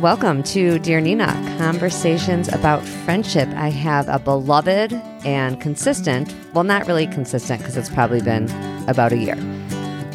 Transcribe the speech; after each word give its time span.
Welcome 0.00 0.42
to 0.44 0.78
Dear 0.78 0.98
Nina, 0.98 1.26
conversations 1.58 2.48
about 2.48 2.82
friendship. 2.82 3.46
I 3.50 3.68
have 3.68 4.08
a 4.08 4.18
beloved 4.18 4.94
and 5.26 5.60
consistent, 5.60 6.34
well, 6.54 6.64
not 6.64 6.86
really 6.86 7.06
consistent 7.06 7.60
because 7.60 7.76
it's 7.76 7.90
probably 7.90 8.22
been 8.22 8.48
about 8.88 9.12
a 9.12 9.18
year, 9.18 9.36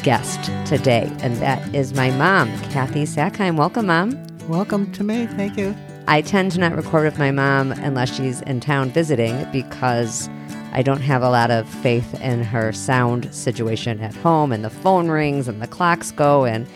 guest 0.02 0.50
today, 0.66 1.08
and 1.20 1.36
that 1.36 1.72
is 1.72 1.94
my 1.94 2.10
mom, 2.10 2.48
Kathy 2.70 3.04
Sackheim. 3.04 3.56
Welcome, 3.56 3.86
Mom. 3.86 4.26
Welcome 4.48 4.90
to 4.90 5.04
me. 5.04 5.26
Thank 5.26 5.56
you. 5.56 5.72
I 6.08 6.20
tend 6.20 6.50
to 6.52 6.58
not 6.58 6.74
record 6.74 7.04
with 7.04 7.20
my 7.20 7.30
mom 7.30 7.70
unless 7.70 8.12
she's 8.12 8.40
in 8.40 8.58
town 8.58 8.90
visiting 8.90 9.48
because 9.52 10.28
I 10.72 10.82
don't 10.82 11.00
have 11.00 11.22
a 11.22 11.30
lot 11.30 11.52
of 11.52 11.68
faith 11.68 12.20
in 12.20 12.42
her 12.42 12.72
sound 12.72 13.32
situation 13.32 14.00
at 14.00 14.16
home, 14.16 14.50
and 14.50 14.64
the 14.64 14.70
phone 14.70 15.06
rings 15.10 15.46
and 15.46 15.62
the 15.62 15.68
clocks 15.68 16.10
go, 16.10 16.44
and 16.44 16.66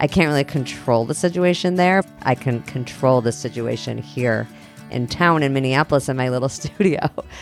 I 0.00 0.06
can't 0.06 0.28
really 0.28 0.44
control 0.44 1.04
the 1.04 1.14
situation 1.14 1.74
there. 1.74 2.02
I 2.22 2.34
can 2.34 2.62
control 2.62 3.20
the 3.20 3.32
situation 3.32 3.98
here 3.98 4.46
in 4.90 5.06
town 5.06 5.42
in 5.42 5.52
Minneapolis 5.52 6.08
in 6.08 6.16
my 6.16 6.28
little 6.28 6.48
studio. 6.60 7.00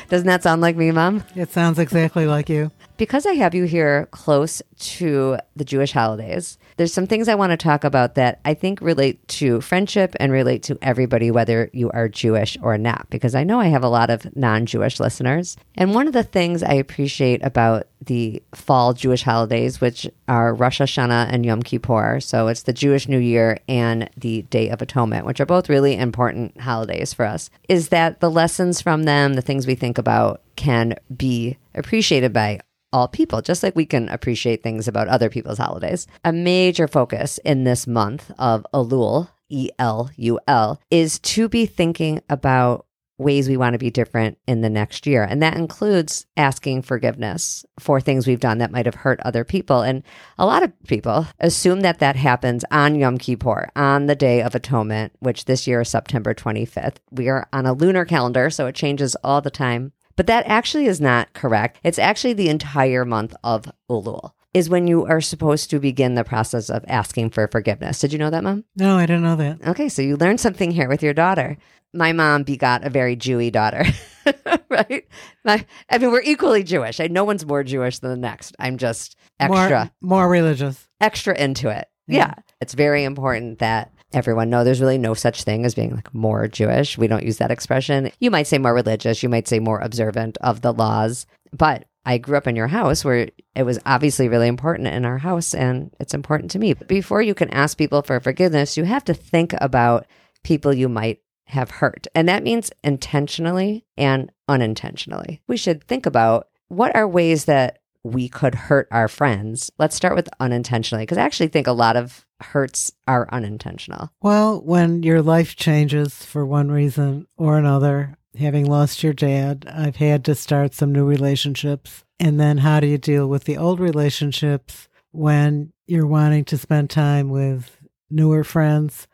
Doesn't 0.08 0.26
that 0.26 0.42
sound 0.42 0.62
like 0.62 0.76
me, 0.76 0.90
Mom? 0.90 1.22
It 1.34 1.50
sounds 1.50 1.78
exactly 1.78 2.26
like 2.26 2.48
you. 2.48 2.70
Because 2.96 3.26
I 3.26 3.34
have 3.34 3.54
you 3.54 3.64
here 3.64 4.08
close 4.10 4.62
to 4.78 5.36
the 5.54 5.64
Jewish 5.64 5.92
holidays, 5.92 6.56
there's 6.76 6.92
some 6.92 7.06
things 7.06 7.28
I 7.28 7.34
want 7.34 7.50
to 7.50 7.56
talk 7.56 7.84
about 7.84 8.14
that 8.14 8.40
I 8.44 8.54
think 8.54 8.80
relate 8.80 9.26
to 9.28 9.60
friendship 9.60 10.14
and 10.18 10.32
relate 10.32 10.62
to 10.64 10.78
everybody, 10.80 11.30
whether 11.30 11.68
you 11.72 11.90
are 11.90 12.08
Jewish 12.08 12.56
or 12.62 12.78
not, 12.78 13.08
because 13.10 13.34
I 13.34 13.44
know 13.44 13.60
I 13.60 13.66
have 13.66 13.84
a 13.84 13.88
lot 13.88 14.08
of 14.08 14.34
non 14.36 14.66
Jewish 14.66 14.98
listeners. 14.98 15.56
And 15.74 15.94
one 15.94 16.06
of 16.06 16.14
the 16.14 16.22
things 16.22 16.62
I 16.62 16.74
appreciate 16.74 17.44
about 17.44 17.86
the 18.04 18.42
fall 18.54 18.92
Jewish 18.92 19.22
holidays, 19.22 19.80
which 19.80 20.08
are 20.28 20.54
Rosh 20.54 20.80
Hashanah 20.80 21.28
and 21.30 21.44
Yom 21.44 21.62
Kippur, 21.62 22.20
so 22.20 22.48
it's 22.48 22.62
the 22.62 22.72
Jewish 22.72 23.08
New 23.08 23.18
Year 23.18 23.58
and 23.68 24.08
the 24.16 24.42
Day 24.42 24.68
of 24.68 24.80
Atonement, 24.80 25.26
which 25.26 25.40
are 25.40 25.46
both 25.46 25.68
really 25.68 25.96
important 25.96 26.60
holidays 26.60 27.12
for 27.12 27.24
us, 27.24 27.50
is 27.68 27.88
that 27.88 28.20
the 28.20 28.30
lessons 28.30 28.80
from 28.80 29.04
them, 29.04 29.34
the 29.34 29.42
things 29.42 29.66
we 29.66 29.74
think 29.74 29.98
about, 29.98 30.42
can 30.56 30.94
be 31.14 31.56
appreciated 31.74 32.32
by 32.32 32.60
all 32.92 33.08
people, 33.08 33.42
just 33.42 33.62
like 33.62 33.76
we 33.76 33.86
can 33.86 34.08
appreciate 34.08 34.62
things 34.62 34.88
about 34.88 35.08
other 35.08 35.28
people's 35.28 35.58
holidays. 35.58 36.06
A 36.24 36.32
major 36.32 36.88
focus 36.88 37.38
in 37.44 37.64
this 37.64 37.86
month 37.86 38.30
of 38.38 38.66
Elul, 38.72 39.28
E 39.48 39.70
L 39.78 40.10
U 40.16 40.40
L, 40.46 40.80
is 40.90 41.18
to 41.20 41.48
be 41.48 41.66
thinking 41.66 42.20
about 42.28 42.86
ways 43.18 43.48
we 43.48 43.56
want 43.56 43.72
to 43.72 43.78
be 43.78 43.90
different 43.90 44.38
in 44.46 44.60
the 44.60 44.68
next 44.68 45.06
year. 45.06 45.22
And 45.22 45.42
that 45.42 45.56
includes 45.56 46.26
asking 46.36 46.82
forgiveness 46.82 47.64
for 47.78 48.00
things 48.00 48.26
we've 48.26 48.40
done 48.40 48.58
that 48.58 48.70
might 48.70 48.86
have 48.86 48.94
hurt 48.94 49.20
other 49.20 49.44
people. 49.44 49.80
And 49.80 50.02
a 50.38 50.44
lot 50.44 50.62
of 50.62 50.72
people 50.86 51.26
assume 51.40 51.80
that 51.80 51.98
that 52.00 52.16
happens 52.16 52.64
on 52.70 52.94
Yom 52.94 53.18
Kippur, 53.18 53.70
on 53.74 54.06
the 54.06 54.14
Day 54.14 54.42
of 54.42 54.54
Atonement, 54.54 55.14
which 55.20 55.46
this 55.46 55.66
year 55.66 55.80
is 55.80 55.88
September 55.88 56.34
25th. 56.34 56.96
We 57.10 57.28
are 57.28 57.48
on 57.52 57.64
a 57.64 57.72
lunar 57.72 58.04
calendar, 58.04 58.50
so 58.50 58.66
it 58.66 58.74
changes 58.74 59.16
all 59.24 59.40
the 59.40 59.50
time. 59.50 59.92
But 60.16 60.26
that 60.28 60.46
actually 60.46 60.86
is 60.86 61.00
not 61.00 61.32
correct. 61.34 61.78
It's 61.84 61.98
actually 61.98 62.32
the 62.32 62.48
entire 62.48 63.04
month 63.04 63.34
of 63.44 63.70
Elul 63.90 64.32
is 64.54 64.70
when 64.70 64.86
you 64.86 65.04
are 65.04 65.20
supposed 65.20 65.68
to 65.68 65.78
begin 65.78 66.14
the 66.14 66.24
process 66.24 66.70
of 66.70 66.82
asking 66.88 67.28
for 67.28 67.46
forgiveness. 67.46 67.98
Did 68.00 68.12
you 68.14 68.18
know 68.18 68.30
that, 68.30 68.42
Mom? 68.42 68.64
No, 68.74 68.96
I 68.96 69.04
didn't 69.04 69.22
know 69.22 69.36
that. 69.36 69.58
Okay, 69.68 69.90
so 69.90 70.00
you 70.00 70.16
learned 70.16 70.40
something 70.40 70.70
here 70.70 70.88
with 70.88 71.02
your 71.02 71.12
daughter. 71.12 71.58
My 71.92 72.12
mom 72.12 72.42
begot 72.42 72.82
a 72.84 72.88
very 72.90 73.16
Jewy 73.16 73.52
daughter, 73.52 73.84
right? 74.70 75.06
My, 75.44 75.64
I 75.90 75.98
mean, 75.98 76.10
we're 76.10 76.22
equally 76.22 76.62
Jewish. 76.62 77.00
I, 77.00 77.06
no 77.08 77.24
one's 77.24 77.44
more 77.46 77.62
Jewish 77.62 77.98
than 77.98 78.10
the 78.10 78.16
next. 78.16 78.56
I'm 78.58 78.78
just 78.78 79.16
extra, 79.38 79.92
More, 80.00 80.20
more 80.22 80.28
religious. 80.30 80.88
extra 81.02 81.38
into 81.38 81.68
it. 81.68 81.88
Yeah. 82.08 82.16
yeah, 82.18 82.34
it's 82.60 82.72
very 82.74 83.04
important 83.04 83.58
that 83.58 83.92
everyone 84.12 84.50
know 84.50 84.64
there's 84.64 84.80
really 84.80 84.98
no 84.98 85.14
such 85.14 85.42
thing 85.42 85.64
as 85.64 85.74
being 85.74 85.94
like 85.94 86.12
more 86.14 86.48
Jewish. 86.48 86.96
We 86.96 87.08
don't 87.08 87.24
use 87.24 87.38
that 87.38 87.50
expression. 87.50 88.10
You 88.20 88.30
might 88.30 88.46
say 88.46 88.58
more 88.58 88.74
religious, 88.74 89.22
you 89.22 89.28
might 89.28 89.48
say 89.48 89.58
more 89.58 89.80
observant 89.80 90.38
of 90.40 90.60
the 90.60 90.72
laws, 90.72 91.26
but 91.52 91.86
I 92.04 92.18
grew 92.18 92.36
up 92.36 92.46
in 92.46 92.54
your 92.54 92.68
house 92.68 93.04
where 93.04 93.28
it 93.56 93.62
was 93.64 93.80
obviously 93.84 94.28
really 94.28 94.46
important 94.46 94.88
in 94.88 95.04
our 95.04 95.18
house 95.18 95.54
and 95.54 95.92
it's 95.98 96.14
important 96.14 96.52
to 96.52 96.58
me. 96.60 96.74
Before 96.74 97.20
you 97.20 97.34
can 97.34 97.50
ask 97.50 97.76
people 97.76 98.02
for 98.02 98.20
forgiveness, 98.20 98.76
you 98.76 98.84
have 98.84 99.04
to 99.06 99.14
think 99.14 99.54
about 99.60 100.06
people 100.44 100.72
you 100.72 100.88
might 100.88 101.18
have 101.46 101.70
hurt. 101.70 102.06
And 102.14 102.28
that 102.28 102.44
means 102.44 102.70
intentionally 102.84 103.84
and 103.96 104.30
unintentionally. 104.48 105.42
We 105.48 105.56
should 105.56 105.82
think 105.84 106.06
about 106.06 106.46
what 106.68 106.94
are 106.94 107.08
ways 107.08 107.46
that 107.46 107.80
we 108.06 108.28
could 108.28 108.54
hurt 108.54 108.88
our 108.90 109.08
friends. 109.08 109.70
Let's 109.78 109.96
start 109.96 110.14
with 110.14 110.28
unintentionally 110.40 111.02
because 111.02 111.18
I 111.18 111.22
actually 111.22 111.48
think 111.48 111.66
a 111.66 111.72
lot 111.72 111.96
of 111.96 112.24
hurts 112.40 112.92
are 113.06 113.28
unintentional. 113.32 114.10
Well, 114.22 114.60
when 114.62 115.02
your 115.02 115.22
life 115.22 115.56
changes 115.56 116.24
for 116.24 116.46
one 116.46 116.70
reason 116.70 117.26
or 117.36 117.58
another, 117.58 118.16
having 118.38 118.66
lost 118.66 119.02
your 119.02 119.12
dad, 119.12 119.66
I've 119.72 119.96
had 119.96 120.24
to 120.26 120.34
start 120.34 120.74
some 120.74 120.92
new 120.92 121.04
relationships. 121.04 122.04
And 122.20 122.38
then 122.38 122.58
how 122.58 122.80
do 122.80 122.86
you 122.86 122.98
deal 122.98 123.26
with 123.26 123.44
the 123.44 123.56
old 123.56 123.80
relationships 123.80 124.88
when 125.10 125.72
you're 125.86 126.06
wanting 126.06 126.44
to 126.46 126.58
spend 126.58 126.90
time 126.90 127.30
with 127.30 127.78
newer 128.10 128.44
friends 128.44 129.08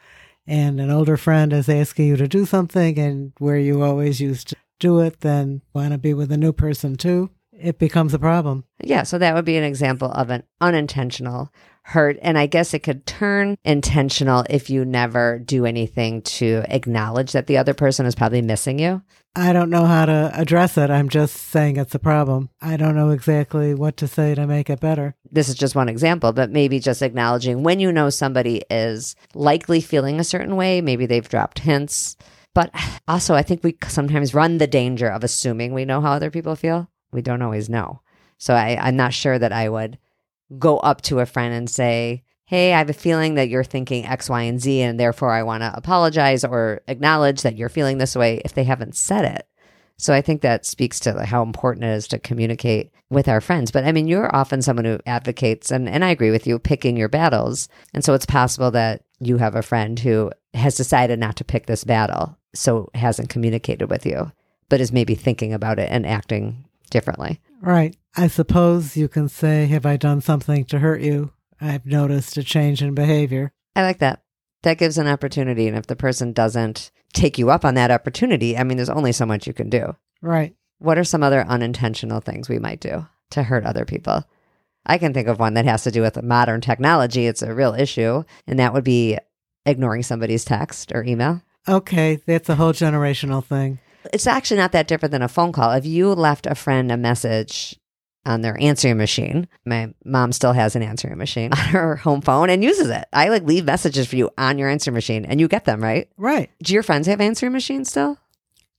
and 0.47 0.80
an 0.80 0.91
older 0.91 1.16
friend 1.16 1.53
is 1.53 1.69
asking 1.69 2.09
you 2.09 2.16
to 2.16 2.28
do 2.28 2.44
something 2.44 2.98
and 2.98 3.32
where 3.38 3.59
you 3.59 3.82
always 3.82 4.20
used 4.20 4.48
to 4.48 4.56
do 4.80 5.00
it, 5.00 5.20
then 5.20 5.62
want 5.72 5.92
to 5.92 5.98
be 5.98 6.12
with 6.12 6.32
a 6.32 6.36
new 6.36 6.53
person 6.53 6.97
too? 6.97 7.30
It 7.52 7.78
becomes 7.78 8.14
a 8.14 8.18
problem. 8.18 8.64
Yeah, 8.82 9.02
so 9.02 9.18
that 9.18 9.34
would 9.34 9.44
be 9.44 9.56
an 9.56 9.64
example 9.64 10.10
of 10.10 10.30
an 10.30 10.42
unintentional 10.60 11.52
hurt. 11.84 12.18
And 12.22 12.38
I 12.38 12.46
guess 12.46 12.74
it 12.74 12.80
could 12.80 13.06
turn 13.06 13.56
intentional 13.64 14.44
if 14.48 14.70
you 14.70 14.84
never 14.84 15.38
do 15.38 15.66
anything 15.66 16.22
to 16.22 16.64
acknowledge 16.68 17.32
that 17.32 17.46
the 17.46 17.58
other 17.58 17.74
person 17.74 18.06
is 18.06 18.14
probably 18.14 18.42
missing 18.42 18.78
you. 18.78 19.02
I 19.34 19.52
don't 19.52 19.70
know 19.70 19.86
how 19.86 20.04
to 20.06 20.30
address 20.34 20.76
it. 20.76 20.91
I'm 20.91 21.08
just 21.08 21.34
saying 21.34 21.76
it's 21.76 21.94
a 21.94 21.98
problem. 21.98 22.50
I 22.60 22.76
don't 22.76 22.94
know 22.94 23.10
exactly 23.10 23.74
what 23.74 23.96
to 23.98 24.06
say 24.06 24.34
to 24.34 24.46
make 24.46 24.68
it 24.68 24.80
better. 24.80 25.14
This 25.30 25.48
is 25.48 25.54
just 25.54 25.74
one 25.74 25.88
example, 25.88 26.32
but 26.32 26.50
maybe 26.50 26.78
just 26.78 27.00
acknowledging 27.00 27.62
when 27.62 27.80
you 27.80 27.92
know 27.92 28.10
somebody 28.10 28.62
is 28.70 29.16
likely 29.34 29.80
feeling 29.80 30.20
a 30.20 30.24
certain 30.24 30.56
way, 30.56 30.80
maybe 30.82 31.06
they've 31.06 31.28
dropped 31.28 31.60
hints. 31.60 32.16
But 32.54 32.70
also, 33.08 33.34
I 33.34 33.42
think 33.42 33.64
we 33.64 33.76
sometimes 33.88 34.34
run 34.34 34.58
the 34.58 34.66
danger 34.66 35.08
of 35.08 35.24
assuming 35.24 35.72
we 35.72 35.86
know 35.86 36.02
how 36.02 36.12
other 36.12 36.30
people 36.30 36.54
feel. 36.54 36.91
We 37.12 37.22
don't 37.22 37.42
always 37.42 37.68
know. 37.68 38.00
So 38.38 38.54
I, 38.54 38.78
I'm 38.80 38.96
not 38.96 39.14
sure 39.14 39.38
that 39.38 39.52
I 39.52 39.68
would 39.68 39.98
go 40.58 40.78
up 40.78 41.00
to 41.02 41.20
a 41.20 41.26
friend 41.26 41.54
and 41.54 41.70
say, 41.70 42.24
Hey, 42.46 42.74
I 42.74 42.78
have 42.78 42.90
a 42.90 42.94
feeling 42.94 43.36
that 43.36 43.48
you're 43.48 43.64
thinking 43.64 44.04
X, 44.04 44.28
Y, 44.28 44.42
and 44.42 44.60
Z, 44.60 44.82
and 44.82 45.00
therefore 45.00 45.32
I 45.32 45.42
want 45.42 45.62
to 45.62 45.72
apologize 45.74 46.44
or 46.44 46.82
acknowledge 46.86 47.42
that 47.42 47.56
you're 47.56 47.68
feeling 47.68 47.98
this 47.98 48.14
way 48.14 48.42
if 48.44 48.52
they 48.52 48.64
haven't 48.64 48.96
said 48.96 49.24
it. 49.24 49.46
So 49.96 50.12
I 50.12 50.20
think 50.20 50.42
that 50.42 50.66
speaks 50.66 50.98
to 51.00 51.24
how 51.24 51.42
important 51.42 51.84
it 51.84 51.90
is 51.90 52.08
to 52.08 52.18
communicate 52.18 52.90
with 53.08 53.28
our 53.28 53.40
friends. 53.40 53.70
But 53.70 53.84
I 53.84 53.92
mean, 53.92 54.08
you're 54.08 54.34
often 54.34 54.60
someone 54.60 54.84
who 54.84 54.98
advocates, 55.06 55.70
and, 55.70 55.88
and 55.88 56.04
I 56.04 56.10
agree 56.10 56.32
with 56.32 56.46
you, 56.46 56.58
picking 56.58 56.96
your 56.96 57.08
battles. 57.08 57.68
And 57.94 58.04
so 58.04 58.12
it's 58.12 58.26
possible 58.26 58.72
that 58.72 59.04
you 59.20 59.36
have 59.36 59.54
a 59.54 59.62
friend 59.62 59.98
who 59.98 60.32
has 60.54 60.76
decided 60.76 61.20
not 61.20 61.36
to 61.36 61.44
pick 61.44 61.66
this 61.66 61.84
battle, 61.84 62.36
so 62.54 62.90
hasn't 62.94 63.28
communicated 63.28 63.88
with 63.88 64.04
you, 64.04 64.32
but 64.68 64.80
is 64.80 64.92
maybe 64.92 65.14
thinking 65.14 65.52
about 65.52 65.78
it 65.78 65.88
and 65.90 66.04
acting 66.04 66.64
differently. 66.92 67.41
Right. 67.60 67.97
I 68.16 68.28
suppose 68.28 68.97
you 68.97 69.08
can 69.08 69.28
say, 69.28 69.66
Have 69.66 69.84
I 69.84 69.97
done 69.97 70.20
something 70.20 70.64
to 70.66 70.78
hurt 70.78 71.00
you? 71.00 71.32
I've 71.60 71.86
noticed 71.86 72.36
a 72.36 72.44
change 72.44 72.82
in 72.82 72.94
behavior. 72.94 73.53
I 73.75 73.82
like 73.82 73.98
that. 73.98 74.22
That 74.62 74.78
gives 74.78 74.98
an 74.98 75.08
opportunity. 75.08 75.66
And 75.66 75.76
if 75.76 75.86
the 75.86 75.97
person 75.97 76.32
doesn't 76.32 76.92
take 77.12 77.38
you 77.38 77.50
up 77.50 77.64
on 77.64 77.75
that 77.75 77.91
opportunity, 77.91 78.56
I 78.56 78.62
mean, 78.64 78.76
there's 78.76 78.88
only 78.88 79.12
so 79.12 79.26
much 79.26 79.47
you 79.47 79.53
can 79.53 79.70
do. 79.70 79.97
Right. 80.20 80.54
What 80.78 80.98
are 80.98 81.04
some 81.04 81.22
other 81.22 81.44
unintentional 81.47 82.20
things 82.20 82.48
we 82.48 82.58
might 82.58 82.80
do 82.80 83.06
to 83.30 83.42
hurt 83.42 83.64
other 83.64 83.84
people? 83.84 84.24
I 84.84 84.98
can 84.98 85.14
think 85.14 85.28
of 85.28 85.38
one 85.38 85.54
that 85.54 85.65
has 85.65 85.84
to 85.84 85.91
do 85.91 86.03
with 86.03 86.21
modern 86.22 86.60
technology. 86.60 87.27
It's 87.27 87.42
a 87.42 87.54
real 87.54 87.74
issue, 87.74 88.24
and 88.47 88.59
that 88.59 88.72
would 88.72 88.84
be 88.84 89.18
ignoring 89.65 90.03
somebody's 90.03 90.44
text 90.44 90.92
or 90.92 91.04
email. 91.04 91.41
Okay. 91.68 92.16
That's 92.27 92.48
a 92.48 92.56
whole 92.56 92.72
generational 92.72 93.44
thing. 93.44 93.78
It's 94.13 94.27
actually 94.27 94.59
not 94.59 94.72
that 94.72 94.89
different 94.89 95.13
than 95.13 95.22
a 95.22 95.28
phone 95.28 95.53
call. 95.53 95.72
If 95.72 95.87
you 95.87 96.13
left 96.13 96.47
a 96.47 96.54
friend 96.54 96.91
a 96.91 96.97
message 96.97 97.78
on 98.25 98.41
their 98.41 98.60
answering 98.60 98.97
machine, 98.97 99.49
my 99.65 99.93
mom 100.04 100.33
still 100.33 100.53
has 100.53 100.77
an 100.77 100.83
answering 100.83 101.19
machine 101.19 101.53
on 101.57 101.59
her 101.59 101.97
home 101.97 102.21
phone 102.21 102.51
and 102.51 102.63
uses 102.63 102.89
it. 102.89 103.04
I 103.13 103.28
like 103.28 103.43
leave 103.45 103.65
messages 103.65 104.07
for 104.07 104.16
you 104.16 104.31
on 104.39 104.59
your 104.59 104.69
answering 104.69 104.95
machine 104.95 105.25
and 105.25 105.41
you 105.41 105.49
get 105.49 105.65
them, 105.65 105.83
right? 105.83 106.09
Right. 106.16 106.51
Do 106.63 106.72
your 106.72 106.83
friends 106.83 107.07
have 107.07 107.21
answering 107.21 107.53
machines 107.53 107.89
still? 107.89 108.19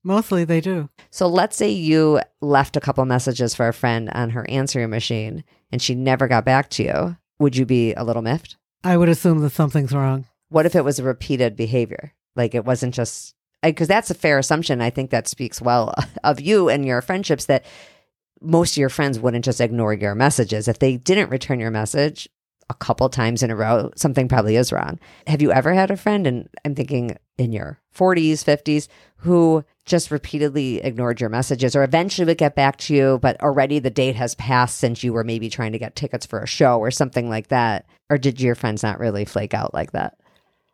Mostly 0.03 0.43
they 0.43 0.59
do. 0.59 0.89
So 1.11 1.27
let's 1.27 1.55
say 1.55 1.69
you 1.69 2.19
left 2.41 2.75
a 2.75 2.81
couple 2.81 3.05
messages 3.05 3.55
for 3.55 3.67
a 3.67 3.73
friend 3.73 4.09
on 4.09 4.31
her 4.31 4.49
answering 4.49 4.89
machine 4.89 5.43
and 5.71 5.81
she 5.81 5.95
never 5.95 6.27
got 6.27 6.45
back 6.45 6.69
to 6.71 6.83
you. 6.83 7.17
Would 7.39 7.55
you 7.55 7.65
be 7.65 7.93
a 7.93 8.03
little 8.03 8.21
miffed? 8.21 8.57
I 8.83 8.97
would 8.97 9.09
assume 9.09 9.39
that 9.39 9.51
something's 9.51 9.93
wrong. 9.93 10.25
What 10.49 10.65
if 10.65 10.75
it 10.75 10.83
was 10.83 10.99
a 10.99 11.03
repeated 11.03 11.55
behavior? 11.55 12.13
Like 12.35 12.53
it 12.53 12.65
wasn't 12.65 12.93
just 12.93 13.33
because 13.63 13.87
that's 13.87 14.11
a 14.11 14.15
fair 14.15 14.37
assumption. 14.37 14.81
I 14.81 14.89
think 14.89 15.09
that 15.11 15.27
speaks 15.27 15.61
well 15.61 15.93
of 16.23 16.39
you 16.39 16.69
and 16.69 16.85
your 16.85 17.01
friendships 17.01 17.45
that 17.45 17.65
most 18.41 18.73
of 18.73 18.77
your 18.77 18.89
friends 18.89 19.19
wouldn't 19.19 19.45
just 19.45 19.61
ignore 19.61 19.93
your 19.93 20.15
messages. 20.15 20.67
If 20.67 20.79
they 20.79 20.97
didn't 20.97 21.29
return 21.29 21.59
your 21.59 21.71
message 21.71 22.27
a 22.69 22.73
couple 22.73 23.07
times 23.09 23.43
in 23.43 23.51
a 23.51 23.55
row, 23.55 23.91
something 23.95 24.27
probably 24.27 24.55
is 24.55 24.71
wrong. 24.71 24.99
Have 25.27 25.41
you 25.41 25.51
ever 25.51 25.73
had 25.73 25.91
a 25.91 25.97
friend, 25.97 26.27
and 26.27 26.49
I'm 26.65 26.75
thinking 26.75 27.17
in 27.37 27.51
your 27.51 27.79
40s, 27.95 28.43
50s, 28.43 28.87
who 29.17 29.63
just 29.85 30.11
repeatedly 30.11 30.81
ignored 30.81 31.19
your 31.19 31.29
messages 31.29 31.75
or 31.75 31.83
eventually 31.83 32.25
would 32.25 32.37
get 32.37 32.55
back 32.55 32.77
to 32.77 32.93
you, 32.93 33.19
but 33.21 33.41
already 33.41 33.79
the 33.79 33.89
date 33.89 34.15
has 34.15 34.35
passed 34.35 34.77
since 34.77 35.03
you 35.03 35.13
were 35.13 35.23
maybe 35.23 35.49
trying 35.49 35.71
to 35.71 35.79
get 35.79 35.95
tickets 35.95 36.25
for 36.25 36.39
a 36.39 36.47
show 36.47 36.79
or 36.79 36.91
something 36.91 37.29
like 37.29 37.47
that? 37.47 37.85
Or 38.09 38.17
did 38.17 38.41
your 38.41 38.55
friends 38.55 38.83
not 38.83 38.99
really 38.99 39.25
flake 39.25 39.53
out 39.53 39.73
like 39.73 39.91
that? 39.91 40.17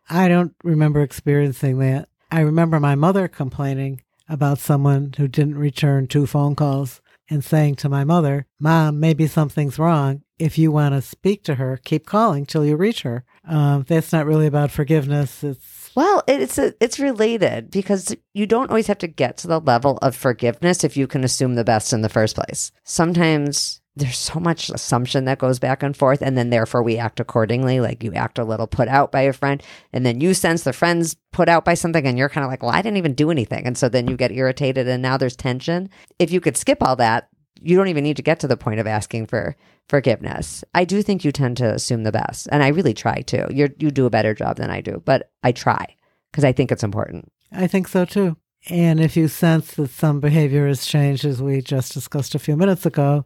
I 0.10 0.28
don't 0.28 0.56
remember 0.64 1.02
experiencing 1.02 1.80
that. 1.80 2.09
I 2.32 2.42
remember 2.42 2.80
my 2.80 2.96
mother 2.96 3.28
complaining 3.28 4.02
about 4.28 4.60
someone 4.60 5.14
who 5.18 5.28
didn't 5.28 5.58
return 5.58 6.08
two 6.08 6.28
phone 6.28 6.56
calls 6.56 7.02
and 7.30 7.44
saying 7.44 7.76
to 7.76 7.90
my 7.90 8.04
mother, 8.04 8.46
Mom, 8.60 9.00
maybe 9.00 9.28
something's 9.28 9.80
wrong. 9.80 10.22
If 10.38 10.58
you 10.58 10.72
want 10.72 10.94
to 10.94 11.02
speak 11.02 11.44
to 11.46 11.56
her, 11.56 11.80
keep 11.84 12.06
calling 12.06 12.46
till 12.46 12.66
you 12.66 12.76
reach 12.76 13.02
her. 13.02 13.26
Um, 13.48 13.84
that's 13.88 14.14
not 14.14 14.26
really 14.26 14.48
about 14.48 14.72
forgiveness. 14.72 15.44
It's 15.44 15.92
well, 15.96 16.24
it's 16.28 16.58
a, 16.58 16.74
it's 16.80 17.00
related 17.00 17.72
because 17.72 18.16
you 18.34 18.46
don't 18.46 18.70
always 18.70 18.88
have 18.88 19.00
to 19.00 19.08
get 19.08 19.38
to 19.38 19.48
the 19.48 19.60
level 19.60 19.98
of 20.02 20.16
forgiveness 20.16 20.84
if 20.84 20.96
you 20.96 21.08
can 21.08 21.24
assume 21.24 21.56
the 21.56 21.64
best 21.64 21.92
in 21.92 22.02
the 22.02 22.10
first 22.10 22.36
place. 22.36 22.72
Sometimes 22.84 23.79
there's 24.00 24.18
so 24.18 24.40
much 24.40 24.70
assumption 24.70 25.26
that 25.26 25.40
goes 25.40 25.60
back 25.60 25.84
and 25.84 25.96
forth 25.96 26.22
and 26.22 26.38
then 26.38 26.50
therefore 26.50 26.84
we 26.84 26.98
act 26.98 27.20
accordingly. 27.20 27.80
Like 27.80 28.04
you 28.04 28.14
act 28.14 28.40
a 28.40 28.44
little 28.44 28.68
put 28.68 28.88
out 28.88 29.12
by 29.12 29.22
a 29.22 29.34
friend 29.34 29.62
and 29.94 30.06
then 30.06 30.22
you 30.22 30.34
sense 30.34 30.64
the 30.64 30.74
friends 30.74 31.16
put 31.32 31.50
out 31.50 31.66
by 31.66 31.74
something 31.74 32.06
and 32.06 32.18
you're 32.18 32.30
kind 32.30 32.44
of 32.44 32.50
like 32.50 32.64
well 32.64 32.72
i 32.72 32.82
didn't 32.82 32.98
even 32.98 33.14
do 33.14 33.32
anything. 33.32 33.66
And 33.66 33.78
so 33.78 33.90
then 33.90 34.08
you 34.08 34.18
get 34.18 34.32
irritated 34.32 34.88
and 34.88 35.02
now 35.02 35.18
there's 35.18 35.36
tension. 35.36 35.90
If 36.18 36.32
you 36.32 36.42
could 36.42 36.58
skip 36.58 36.82
all 36.82 36.96
that 36.98 37.30
you 37.62 37.76
don't 37.76 37.90
even 37.90 38.06
need 38.06 38.16
to 38.16 38.24
get 38.24 38.40
to 38.40 38.48
the 38.48 38.56
point 38.56 38.80
of 38.80 38.88
asking 38.88 39.28
for 39.28 39.54
forgiveness. 39.90 40.64
I 40.74 40.86
do 40.86 41.02
think 41.02 41.26
you 41.26 41.34
tend 41.34 41.58
to 41.58 41.74
assume 41.74 42.04
the 42.04 42.12
best 42.12 42.48
and 42.52 42.64
i 42.64 42.70
really 42.70 42.94
try 42.94 43.22
to. 43.22 43.48
You 43.52 43.70
you 43.78 43.92
do 43.92 44.06
a 44.06 44.12
better 44.12 44.34
job 44.34 44.58
than 44.58 44.70
i 44.70 44.82
do 44.82 45.02
but 45.06 45.32
i 45.44 45.52
try 45.52 45.96
because 46.32 46.44
i 46.44 46.52
think 46.52 46.72
it's 46.72 46.84
important. 46.84 47.32
I 47.52 47.68
think 47.68 47.88
so 47.88 48.06
too. 48.06 48.38
And 48.68 49.00
if 49.00 49.16
you 49.16 49.28
sense 49.28 49.74
that 49.76 49.90
some 49.92 50.20
behavior 50.20 50.68
has 50.68 50.86
changed, 50.86 51.24
as 51.24 51.42
we 51.42 51.62
just 51.62 51.94
discussed 51.94 52.36
a 52.36 52.40
few 52.40 52.58
minutes 52.58 52.86
ago, 52.86 53.26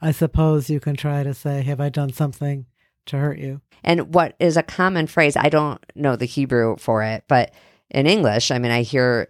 I 0.00 0.12
suppose 0.12 0.70
you 0.70 0.80
can 0.80 0.96
try 0.96 1.22
to 1.22 1.34
say, 1.34 1.62
Have 1.62 1.80
I 1.80 1.88
done 1.88 2.12
something 2.12 2.66
to 3.06 3.18
hurt 3.18 3.38
you? 3.38 3.60
And 3.82 4.14
what 4.14 4.34
is 4.38 4.56
a 4.56 4.62
common 4.62 5.06
phrase, 5.06 5.36
I 5.36 5.48
don't 5.48 5.84
know 5.94 6.16
the 6.16 6.26
Hebrew 6.26 6.76
for 6.76 7.02
it, 7.02 7.24
but 7.28 7.52
in 7.90 8.06
English, 8.06 8.50
I 8.50 8.58
mean, 8.58 8.70
I 8.70 8.82
hear 8.82 9.28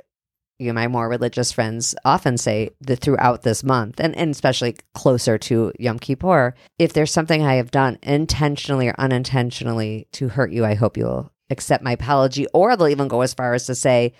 you 0.60 0.66
know, 0.66 0.74
my 0.74 0.88
more 0.88 1.08
religious 1.08 1.50
friends 1.50 1.94
often 2.04 2.36
say 2.36 2.68
that 2.82 3.00
throughout 3.00 3.42
this 3.42 3.64
month, 3.64 3.98
and, 3.98 4.14
and 4.14 4.30
especially 4.30 4.76
closer 4.92 5.38
to 5.38 5.72
Yom 5.78 5.98
Kippur, 5.98 6.54
if 6.78 6.92
there's 6.92 7.10
something 7.10 7.42
I 7.42 7.54
have 7.54 7.70
done 7.70 7.98
intentionally 8.02 8.86
or 8.86 8.94
unintentionally 8.98 10.06
to 10.12 10.28
hurt 10.28 10.52
you, 10.52 10.66
I 10.66 10.74
hope 10.74 10.98
you'll 10.98 11.32
accept 11.48 11.82
my 11.82 11.92
apology. 11.92 12.46
Or 12.52 12.76
they'll 12.76 12.88
even 12.88 13.08
go 13.08 13.22
as 13.22 13.32
far 13.32 13.54
as 13.54 13.64
to 13.66 13.74
say, 13.74 14.12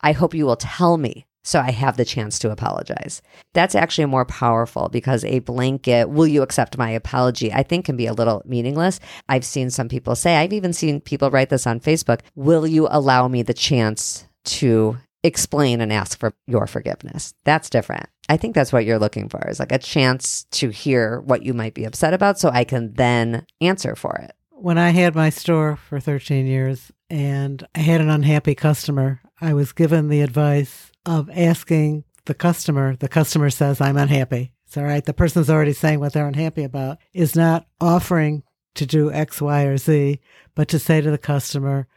I 0.00 0.12
hope 0.12 0.34
you 0.34 0.46
will 0.46 0.54
tell 0.54 0.98
me 0.98 1.26
so 1.48 1.60
I 1.60 1.70
have 1.70 1.96
the 1.96 2.04
chance 2.04 2.38
to 2.40 2.50
apologize. 2.50 3.22
That's 3.54 3.74
actually 3.74 4.04
more 4.04 4.26
powerful 4.26 4.90
because 4.90 5.24
a 5.24 5.38
blanket, 5.38 6.10
will 6.10 6.26
you 6.26 6.42
accept 6.42 6.76
my 6.76 6.90
apology, 6.90 7.50
I 7.50 7.62
think 7.62 7.86
can 7.86 7.96
be 7.96 8.04
a 8.04 8.12
little 8.12 8.42
meaningless. 8.44 9.00
I've 9.30 9.46
seen 9.46 9.70
some 9.70 9.88
people 9.88 10.14
say, 10.14 10.36
I've 10.36 10.52
even 10.52 10.74
seen 10.74 11.00
people 11.00 11.30
write 11.30 11.48
this 11.48 11.66
on 11.66 11.80
Facebook, 11.80 12.20
will 12.34 12.66
you 12.66 12.86
allow 12.90 13.28
me 13.28 13.40
the 13.40 13.54
chance 13.54 14.28
to 14.44 14.98
explain 15.24 15.80
and 15.80 15.90
ask 15.90 16.18
for 16.18 16.34
your 16.46 16.66
forgiveness? 16.66 17.32
That's 17.44 17.70
different. 17.70 18.10
I 18.28 18.36
think 18.36 18.54
that's 18.54 18.72
what 18.72 18.84
you're 18.84 18.98
looking 18.98 19.30
for 19.30 19.48
is 19.48 19.58
like 19.58 19.72
a 19.72 19.78
chance 19.78 20.44
to 20.50 20.68
hear 20.68 21.22
what 21.22 21.44
you 21.44 21.54
might 21.54 21.72
be 21.72 21.86
upset 21.86 22.12
about 22.12 22.38
so 22.38 22.50
I 22.50 22.64
can 22.64 22.92
then 22.92 23.46
answer 23.62 23.96
for 23.96 24.14
it. 24.16 24.32
When 24.50 24.76
I 24.76 24.90
had 24.90 25.14
my 25.14 25.30
store 25.30 25.76
for 25.76 25.98
13 25.98 26.46
years 26.46 26.92
and 27.08 27.66
I 27.74 27.78
had 27.78 28.02
an 28.02 28.10
unhappy 28.10 28.54
customer, 28.54 29.22
I 29.40 29.54
was 29.54 29.72
given 29.72 30.08
the 30.08 30.20
advice 30.20 30.92
of 31.08 31.30
asking 31.30 32.04
the 32.26 32.34
customer, 32.34 32.94
the 32.96 33.08
customer 33.08 33.48
says, 33.48 33.80
I'm 33.80 33.96
unhappy. 33.96 34.52
It's 34.66 34.76
all 34.76 34.84
right. 34.84 35.02
The 35.02 35.14
person's 35.14 35.48
already 35.48 35.72
saying 35.72 36.00
what 36.00 36.12
they're 36.12 36.28
unhappy 36.28 36.62
about, 36.62 36.98
is 37.14 37.34
not 37.34 37.66
offering 37.80 38.42
to 38.74 38.84
do 38.84 39.10
X, 39.10 39.40
Y, 39.40 39.62
or 39.62 39.78
Z, 39.78 40.20
but 40.54 40.68
to 40.68 40.78
say 40.78 41.00
to 41.00 41.10
the 41.10 41.16
customer, 41.16 41.88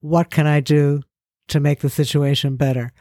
what 0.00 0.30
can 0.30 0.46
I 0.46 0.60
do 0.60 1.00
to 1.48 1.58
make 1.58 1.80
the 1.80 1.88
situation 1.88 2.56
better? 2.56 2.92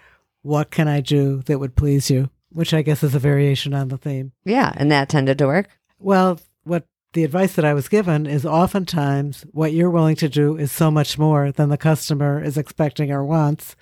What 0.42 0.72
can 0.72 0.88
I 0.88 1.02
do 1.02 1.42
that 1.44 1.60
would 1.60 1.76
please 1.76 2.10
you? 2.10 2.30
Which 2.52 2.74
I 2.74 2.82
guess 2.82 3.04
is 3.04 3.14
a 3.14 3.20
variation 3.20 3.74
on 3.74 3.90
the 3.90 3.98
theme. 3.98 4.32
Yeah. 4.46 4.72
And 4.78 4.90
that 4.92 5.10
tended 5.10 5.38
to 5.40 5.48
work. 5.48 5.68
Well, 6.00 6.40
what 6.64 6.86
the 7.12 7.26
advice 7.26 7.54
that 7.56 7.66
I 7.66 7.74
was 7.74 7.90
given 7.90 8.26
is 8.26 8.46
oftentimes 8.46 9.46
what 9.52 9.74
you're 9.74 9.90
willing 9.90 10.16
to 10.16 10.30
do 10.30 10.56
is 10.56 10.72
so 10.72 10.90
much 10.90 11.18
more 11.18 11.52
than 11.52 11.68
the 11.68 11.78
customer 11.78 12.42
is 12.42 12.58
expecting 12.58 13.12
or 13.12 13.26
wants. 13.26 13.76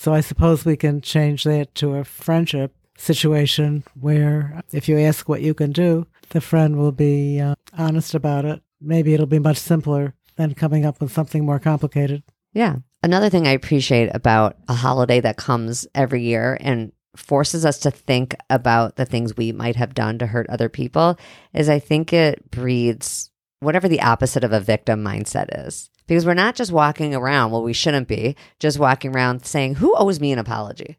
So 0.00 0.14
I 0.14 0.22
suppose 0.22 0.64
we 0.64 0.78
can 0.78 1.02
change 1.02 1.44
that 1.44 1.74
to 1.74 1.96
a 1.96 2.04
friendship 2.04 2.74
situation 2.96 3.84
where 3.92 4.62
if 4.72 4.88
you 4.88 4.98
ask 4.98 5.28
what 5.28 5.42
you 5.42 5.52
can 5.52 5.72
do, 5.72 6.06
the 6.30 6.40
friend 6.40 6.78
will 6.78 6.90
be 6.90 7.38
uh, 7.38 7.54
honest 7.76 8.14
about 8.14 8.46
it. 8.46 8.62
Maybe 8.80 9.12
it'll 9.12 9.26
be 9.26 9.38
much 9.38 9.58
simpler 9.58 10.14
than 10.36 10.54
coming 10.54 10.86
up 10.86 11.02
with 11.02 11.12
something 11.12 11.44
more 11.44 11.58
complicated. 11.58 12.22
Yeah. 12.54 12.76
Another 13.02 13.28
thing 13.28 13.46
I 13.46 13.50
appreciate 13.50 14.08
about 14.14 14.56
a 14.68 14.72
holiday 14.72 15.20
that 15.20 15.36
comes 15.36 15.86
every 15.94 16.22
year 16.22 16.56
and 16.62 16.92
forces 17.14 17.66
us 17.66 17.78
to 17.80 17.90
think 17.90 18.34
about 18.48 18.96
the 18.96 19.04
things 19.04 19.36
we 19.36 19.52
might 19.52 19.76
have 19.76 19.92
done 19.92 20.18
to 20.20 20.26
hurt 20.26 20.48
other 20.48 20.70
people 20.70 21.18
is 21.52 21.68
I 21.68 21.78
think 21.78 22.14
it 22.14 22.50
breeds 22.50 23.30
whatever 23.58 23.86
the 23.86 24.00
opposite 24.00 24.44
of 24.44 24.52
a 24.54 24.60
victim 24.60 25.04
mindset 25.04 25.66
is. 25.66 25.90
Because 26.10 26.26
we're 26.26 26.34
not 26.34 26.56
just 26.56 26.72
walking 26.72 27.14
around, 27.14 27.52
well, 27.52 27.62
we 27.62 27.72
shouldn't 27.72 28.08
be 28.08 28.34
just 28.58 28.80
walking 28.80 29.14
around 29.14 29.46
saying, 29.46 29.76
Who 29.76 29.94
owes 29.94 30.18
me 30.18 30.32
an 30.32 30.40
apology? 30.40 30.98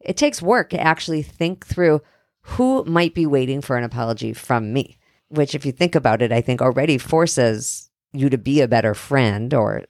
It 0.00 0.16
takes 0.16 0.42
work 0.42 0.70
to 0.70 0.80
actually 0.80 1.22
think 1.22 1.64
through 1.64 2.02
who 2.42 2.82
might 2.84 3.14
be 3.14 3.26
waiting 3.26 3.60
for 3.60 3.76
an 3.76 3.84
apology 3.84 4.32
from 4.32 4.72
me, 4.72 4.98
which, 5.28 5.54
if 5.54 5.64
you 5.64 5.70
think 5.70 5.94
about 5.94 6.20
it, 6.20 6.32
I 6.32 6.40
think 6.40 6.60
already 6.60 6.98
forces 6.98 7.92
you 8.12 8.28
to 8.28 8.36
be 8.36 8.60
a 8.60 8.66
better 8.66 8.92
friend 8.92 9.54
or 9.54 9.84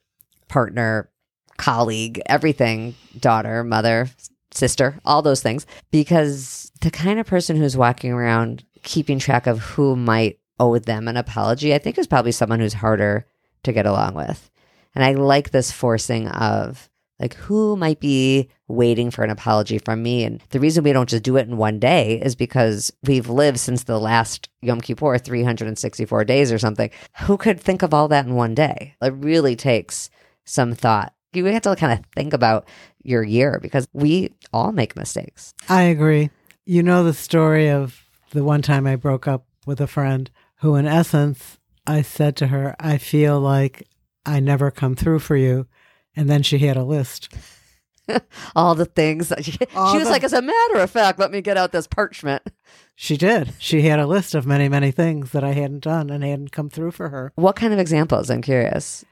partner, 0.47 1.09
colleague, 1.57 2.21
everything, 2.27 2.97
daughter, 3.19 3.65
mother, 3.65 4.11
sister, 4.53 5.01
all 5.07 5.23
those 5.23 5.41
things. 5.41 5.65
Because 5.91 6.71
the 6.83 6.91
kind 6.91 7.19
of 7.19 7.27
person 7.27 7.57
who's 7.57 7.79
walking 7.79 8.13
around 8.13 8.63
keeping 8.83 9.19
track 9.19 9.47
of 9.47 9.61
who 9.61 9.97
might 9.97 10.39
owe 10.61 10.79
them 10.79 11.09
an 11.09 11.17
apology, 11.17 11.73
I 11.73 11.79
think 11.79 11.97
is 11.97 12.07
probably 12.07 12.33
someone 12.33 12.61
who's 12.61 12.75
harder 12.75 13.25
to 13.65 13.73
get 13.73 13.87
along 13.87 14.15
with. 14.15 14.51
And 14.95 15.05
I 15.05 15.13
like 15.13 15.51
this 15.51 15.73
forcing 15.73 16.29
of 16.29 16.89
like 17.21 17.35
who 17.35 17.77
might 17.77 18.01
be 18.01 18.49
waiting 18.69 19.11
for 19.11 19.23
an 19.25 19.31
apology 19.31 19.79
from 19.79 20.03
me. 20.03 20.25
And 20.25 20.43
the 20.51 20.61
reason 20.61 20.85
we 20.85 20.93
don't 20.93 21.09
just 21.09 21.23
do 21.23 21.37
it 21.37 21.49
in 21.49 21.57
one 21.57 21.79
day 21.79 22.21
is 22.21 22.35
because 22.35 22.93
we've 23.03 23.29
lived 23.29 23.59
since 23.59 23.85
the 23.85 24.01
last 24.01 24.49
Yom 24.63 24.81
Kippur, 24.81 25.19
364 25.19 26.25
days 26.25 26.53
or 26.53 26.59
something. 26.59 26.91
Who 27.23 27.37
could 27.37 27.61
think 27.61 27.83
of 27.83 27.95
all 27.95 28.09
that 28.09 28.27
in 28.27 28.35
one 28.35 28.55
day? 28.55 28.95
It 29.01 29.15
really 29.15 29.57
takes 29.57 30.11
some 30.45 30.75
thought. 30.75 31.15
You 31.33 31.45
have 31.47 31.63
to 31.63 31.77
kind 31.77 31.99
of 31.99 32.05
think 32.15 32.33
about 32.33 32.69
your 33.03 33.23
year 33.23 33.59
because 33.61 33.89
we 33.93 34.33
all 34.53 34.73
make 34.73 34.97
mistakes. 34.97 35.55
I 35.69 35.83
agree. 35.83 36.31
You 36.65 36.83
know 36.83 37.05
the 37.05 37.15
story 37.15 37.69
of 37.69 38.05
the 38.31 38.45
one 38.45 38.63
time 38.63 38.87
I 38.87 38.97
broke 38.97 39.27
up 39.27 39.47
with 39.67 39.81
a 39.81 39.87
friend 39.87 40.31
who, 40.57 40.77
in 40.77 40.87
essence, 40.87 41.59
I 41.87 42.03
said 42.03 42.37
to 42.37 42.49
her, 42.49 42.75
I 42.79 42.99
feel 42.99 43.41
like 43.41 43.87
I 44.25 44.41
never 44.41 44.71
come 44.71 44.95
through 44.95 45.19
for 45.21 45.37
you. 45.37 45.67
And 46.17 46.31
then 46.31 46.43
she 46.43 46.59
had 46.59 46.77
a 46.77 46.85
list. 46.85 47.29
all 48.57 48.75
the 48.75 48.85
things 48.85 49.29
that 49.29 49.45
she, 49.45 49.57
All 49.75 49.93
she 49.93 49.99
was 49.99 50.07
the- 50.07 50.13
like, 50.13 50.25
as 50.25 50.33
a 50.33 50.43
matter 50.43 50.79
of 50.79 50.91
fact, 50.91 51.19
let 51.19 51.31
me 51.31 51.41
get 51.41 51.57
out 51.57 51.73
this 51.73 51.87
parchment. 51.87 52.43
She 52.95 53.17
did. 53.17 53.53
She 53.59 53.83
had 53.83 53.99
a 53.99 54.07
list 54.07 54.35
of 54.35 54.47
many, 54.47 54.69
many 54.69 54.91
things 54.91 55.31
that 55.33 55.43
I 55.43 55.53
hadn't 55.53 55.81
done 55.83 56.11
and 56.11 56.23
hadn't 56.23 56.53
come 56.53 56.71
through 56.71 56.93
for 56.93 57.09
her. 57.09 57.33
What 57.35 57.57
kind 57.57 57.73
of 57.73 57.79
examples? 57.79 58.31
I'm 58.31 58.43
curious. 58.43 59.05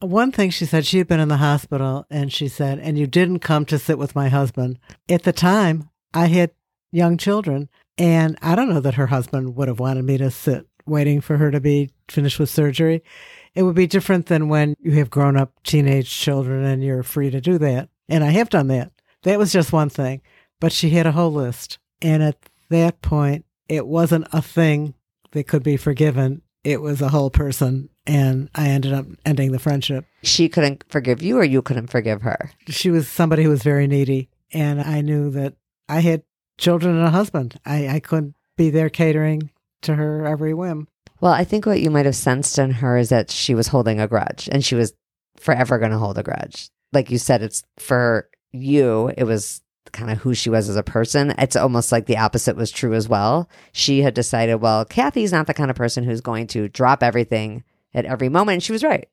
One 0.00 0.32
thing 0.32 0.50
she 0.50 0.64
said, 0.64 0.86
she 0.86 0.98
had 0.98 1.08
been 1.08 1.20
in 1.20 1.28
the 1.28 1.36
hospital 1.36 2.06
and 2.10 2.32
she 2.32 2.48
said, 2.48 2.78
and 2.78 2.98
you 2.98 3.06
didn't 3.06 3.40
come 3.40 3.64
to 3.66 3.78
sit 3.78 3.98
with 3.98 4.14
my 4.16 4.28
husband. 4.28 4.78
At 5.08 5.22
the 5.24 5.32
time, 5.32 5.90
I 6.14 6.26
had 6.26 6.50
young 6.90 7.16
children, 7.18 7.68
and 7.98 8.38
I 8.42 8.54
don't 8.54 8.70
know 8.70 8.80
that 8.80 8.94
her 8.94 9.08
husband 9.08 9.54
would 9.56 9.68
have 9.68 9.78
wanted 9.80 10.04
me 10.04 10.16
to 10.18 10.30
sit 10.30 10.66
waiting 10.88 11.20
for 11.20 11.36
her 11.36 11.50
to 11.50 11.60
be 11.60 11.90
finished 12.08 12.38
with 12.38 12.50
surgery. 12.50 13.02
It 13.54 13.62
would 13.62 13.74
be 13.74 13.86
different 13.86 14.26
than 14.26 14.48
when 14.48 14.74
you 14.80 14.92
have 14.92 15.10
grown 15.10 15.36
up 15.36 15.52
teenage 15.64 16.10
children 16.10 16.64
and 16.64 16.82
you're 16.82 17.02
free 17.02 17.30
to 17.30 17.40
do 17.40 17.58
that. 17.58 17.88
And 18.08 18.24
I 18.24 18.30
have 18.30 18.50
done 18.50 18.68
that. 18.68 18.92
That 19.22 19.38
was 19.38 19.52
just 19.52 19.72
one 19.72 19.88
thing. 19.88 20.22
But 20.60 20.72
she 20.72 20.90
had 20.90 21.06
a 21.06 21.12
whole 21.12 21.32
list. 21.32 21.78
And 22.02 22.22
at 22.22 22.36
that 22.70 23.02
point, 23.02 23.44
it 23.68 23.86
wasn't 23.86 24.28
a 24.32 24.42
thing 24.42 24.94
that 25.32 25.46
could 25.46 25.62
be 25.62 25.76
forgiven. 25.76 26.42
It 26.64 26.80
was 26.80 27.00
a 27.02 27.08
whole 27.08 27.30
person. 27.30 27.88
And 28.06 28.48
I 28.54 28.68
ended 28.68 28.92
up 28.92 29.06
ending 29.24 29.52
the 29.52 29.58
friendship. 29.58 30.06
She 30.22 30.48
couldn't 30.48 30.84
forgive 30.88 31.22
you, 31.22 31.38
or 31.38 31.44
you 31.44 31.60
couldn't 31.62 31.88
forgive 31.88 32.22
her. 32.22 32.50
She 32.68 32.90
was 32.90 33.08
somebody 33.08 33.42
who 33.42 33.50
was 33.50 33.62
very 33.62 33.86
needy. 33.86 34.30
And 34.52 34.80
I 34.80 35.02
knew 35.02 35.30
that 35.30 35.54
I 35.88 36.00
had 36.00 36.22
children 36.56 36.96
and 36.96 37.06
a 37.06 37.10
husband. 37.10 37.60
I, 37.66 37.88
I 37.88 38.00
couldn't 38.00 38.34
be 38.56 38.70
there 38.70 38.88
catering 38.88 39.50
to 39.82 39.94
her 39.94 40.26
every 40.26 40.54
whim. 40.54 40.88
Well, 41.20 41.32
I 41.32 41.44
think 41.44 41.66
what 41.66 41.80
you 41.80 41.90
might 41.90 42.06
have 42.06 42.16
sensed 42.16 42.58
in 42.58 42.70
her 42.72 42.96
is 42.96 43.08
that 43.08 43.30
she 43.30 43.54
was 43.54 43.68
holding 43.68 44.00
a 44.00 44.06
grudge 44.08 44.48
and 44.52 44.64
she 44.64 44.74
was 44.74 44.92
forever 45.36 45.78
going 45.78 45.90
to 45.90 45.98
hold 45.98 46.18
a 46.18 46.22
grudge. 46.22 46.70
Like 46.92 47.10
you 47.10 47.18
said, 47.18 47.42
it's 47.42 47.62
for 47.78 48.28
you, 48.52 49.12
it 49.16 49.24
was 49.24 49.60
kind 49.92 50.10
of 50.10 50.18
who 50.18 50.34
she 50.34 50.50
was 50.50 50.68
as 50.68 50.76
a 50.76 50.82
person. 50.82 51.34
It's 51.38 51.56
almost 51.56 51.90
like 51.92 52.06
the 52.06 52.18
opposite 52.18 52.56
was 52.56 52.70
true 52.70 52.94
as 52.94 53.08
well. 53.08 53.48
She 53.72 54.02
had 54.02 54.14
decided, 54.14 54.56
well, 54.56 54.84
Kathy's 54.84 55.32
not 55.32 55.46
the 55.46 55.54
kind 55.54 55.70
of 55.70 55.76
person 55.76 56.04
who's 56.04 56.20
going 56.20 56.46
to 56.48 56.68
drop 56.68 57.02
everything 57.02 57.64
at 57.94 58.04
every 58.04 58.28
moment. 58.28 58.54
And 58.56 58.62
she 58.62 58.72
was 58.72 58.84
right. 58.84 59.08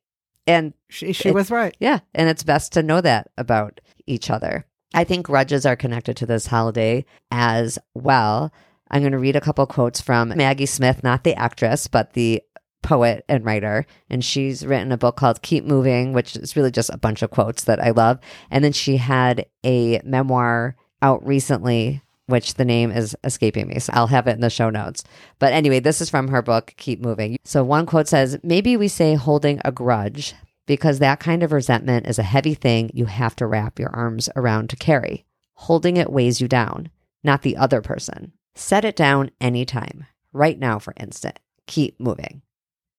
And 0.47 0.73
She, 0.89 1.11
she 1.11 1.31
was 1.31 1.49
right. 1.49 1.75
yeah, 1.79 1.99
and 2.13 2.29
it's 2.29 2.43
best 2.43 2.73
to 2.73 2.83
know 2.83 3.01
that 3.01 3.31
about 3.37 3.81
each 4.05 4.29
other. 4.29 4.65
I 4.93 5.03
think 5.03 5.25
grudges 5.25 5.65
are 5.65 5.75
connected 5.75 6.17
to 6.17 6.25
this 6.27 6.45
holiday 6.47 7.05
as 7.31 7.79
well. 7.95 8.51
I'm 8.91 9.01
going 9.01 9.11
to 9.13 9.19
read 9.19 9.35
a 9.35 9.41
couple 9.41 9.65
quotes 9.65 10.01
from 10.01 10.29
Maggie 10.29 10.65
Smith, 10.65 11.03
not 11.03 11.23
the 11.23 11.35
actress, 11.35 11.87
but 11.87 12.13
the 12.13 12.41
poet 12.85 13.25
and 13.27 13.43
writer. 13.43 13.85
And 14.09 14.23
she's 14.23 14.65
written 14.65 14.91
a 14.91 14.97
book 14.97 15.17
called 15.17 15.41
Keep 15.41 15.65
Moving, 15.65 16.13
which 16.13 16.35
is 16.35 16.55
really 16.55 16.71
just 16.71 16.91
a 16.93 16.97
bunch 16.97 17.21
of 17.21 17.31
quotes 17.31 17.63
that 17.63 17.81
I 17.81 17.89
love. 17.89 18.19
And 18.51 18.63
then 18.63 18.73
she 18.73 18.97
had 18.97 19.45
a 19.65 19.99
memoir 20.03 20.75
out 21.01 21.25
recently, 21.25 22.01
which 22.27 22.53
the 22.53 22.65
name 22.65 22.91
is 22.91 23.17
escaping 23.23 23.67
me. 23.67 23.79
So 23.79 23.91
I'll 23.93 24.07
have 24.07 24.27
it 24.27 24.33
in 24.35 24.41
the 24.41 24.49
show 24.49 24.69
notes. 24.69 25.03
But 25.39 25.51
anyway, 25.51 25.79
this 25.79 25.99
is 25.99 26.09
from 26.09 26.27
her 26.27 26.41
book, 26.41 26.73
Keep 26.77 27.01
Moving. 27.01 27.37
So 27.43 27.63
one 27.63 27.87
quote 27.87 28.07
says, 28.07 28.37
Maybe 28.43 28.77
we 28.77 28.87
say 28.87 29.15
holding 29.15 29.59
a 29.65 29.71
grudge 29.71 30.35
because 30.67 30.99
that 30.99 31.19
kind 31.19 31.43
of 31.43 31.51
resentment 31.51 32.07
is 32.07 32.19
a 32.19 32.23
heavy 32.23 32.53
thing 32.53 32.91
you 32.93 33.05
have 33.05 33.35
to 33.37 33.47
wrap 33.47 33.79
your 33.79 33.89
arms 33.89 34.29
around 34.35 34.69
to 34.69 34.75
carry. 34.75 35.25
Holding 35.55 35.97
it 35.97 36.11
weighs 36.11 36.41
you 36.41 36.47
down, 36.47 36.89
not 37.23 37.41
the 37.41 37.57
other 37.57 37.81
person. 37.81 38.33
Set 38.55 38.85
it 38.85 38.95
down 38.95 39.31
anytime, 39.41 40.07
right 40.31 40.57
now, 40.57 40.79
for 40.79 40.93
instance. 40.97 41.37
Keep 41.67 41.99
moving. 41.99 42.41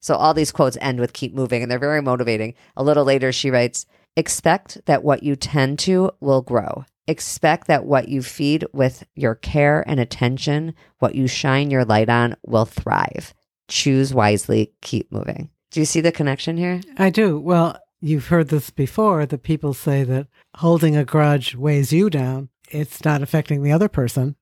So 0.01 0.15
all 0.15 0.35
these 0.35 0.53
quotes 0.53 0.77
end 0.81 1.01
with 1.01 1.13
keep 1.13 1.35
moving 1.35 1.63
and 1.63 1.71
they're 1.71 1.79
very 1.79 2.03
motivating. 2.03 2.55
A 2.77 2.85
little 2.85 3.05
later, 3.05 3.33
she 3.33 3.51
writes, 3.51 3.87
Expect 4.17 4.85
that 4.87 5.03
what 5.03 5.23
you 5.23 5.35
tend 5.35 5.79
to 5.81 6.11
will 6.21 6.43
grow. 6.43 6.85
Expect 7.09 7.69
that 7.69 7.85
what 7.85 8.09
you 8.09 8.23
feed 8.23 8.67
with 8.73 9.05
your 9.15 9.35
care 9.35 9.85
and 9.89 10.01
attention, 10.01 10.75
what 10.99 11.15
you 11.15 11.27
shine 11.27 11.71
your 11.71 11.85
light 11.85 12.09
on, 12.09 12.37
will 12.45 12.65
thrive. 12.65 13.33
Choose 13.69 14.13
wisely, 14.13 14.73
keep 14.83 15.11
moving. 15.11 15.51
Do 15.71 15.81
you 15.81 15.87
see 15.87 16.01
the 16.01 16.13
connection 16.13 16.57
here? 16.57 16.81
I 16.97 17.11
do. 17.11 17.39
Well, 17.39 17.79
you've 18.01 18.29
heard 18.29 18.49
this 18.49 18.71
before 18.71 19.27
that 19.27 19.43
people 19.43 19.75
say 19.75 20.05
that 20.05 20.29
holding 20.57 20.97
a 20.97 21.05
grudge 21.05 21.55
weighs 21.55 21.93
you 21.93 22.11
down. 22.11 22.49
It's 22.71 23.05
not 23.05 23.23
affecting 23.23 23.63
the 23.63 23.73
other 23.73 23.89
person. 23.89 24.37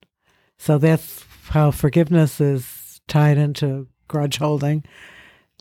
So 0.59 0.79
that's 0.79 1.25
how 1.49 1.71
forgiveness 1.71 2.41
is 2.41 3.01
tied 3.07 3.39
into 3.39 3.89
grudge 4.09 4.39
holding. 4.39 4.85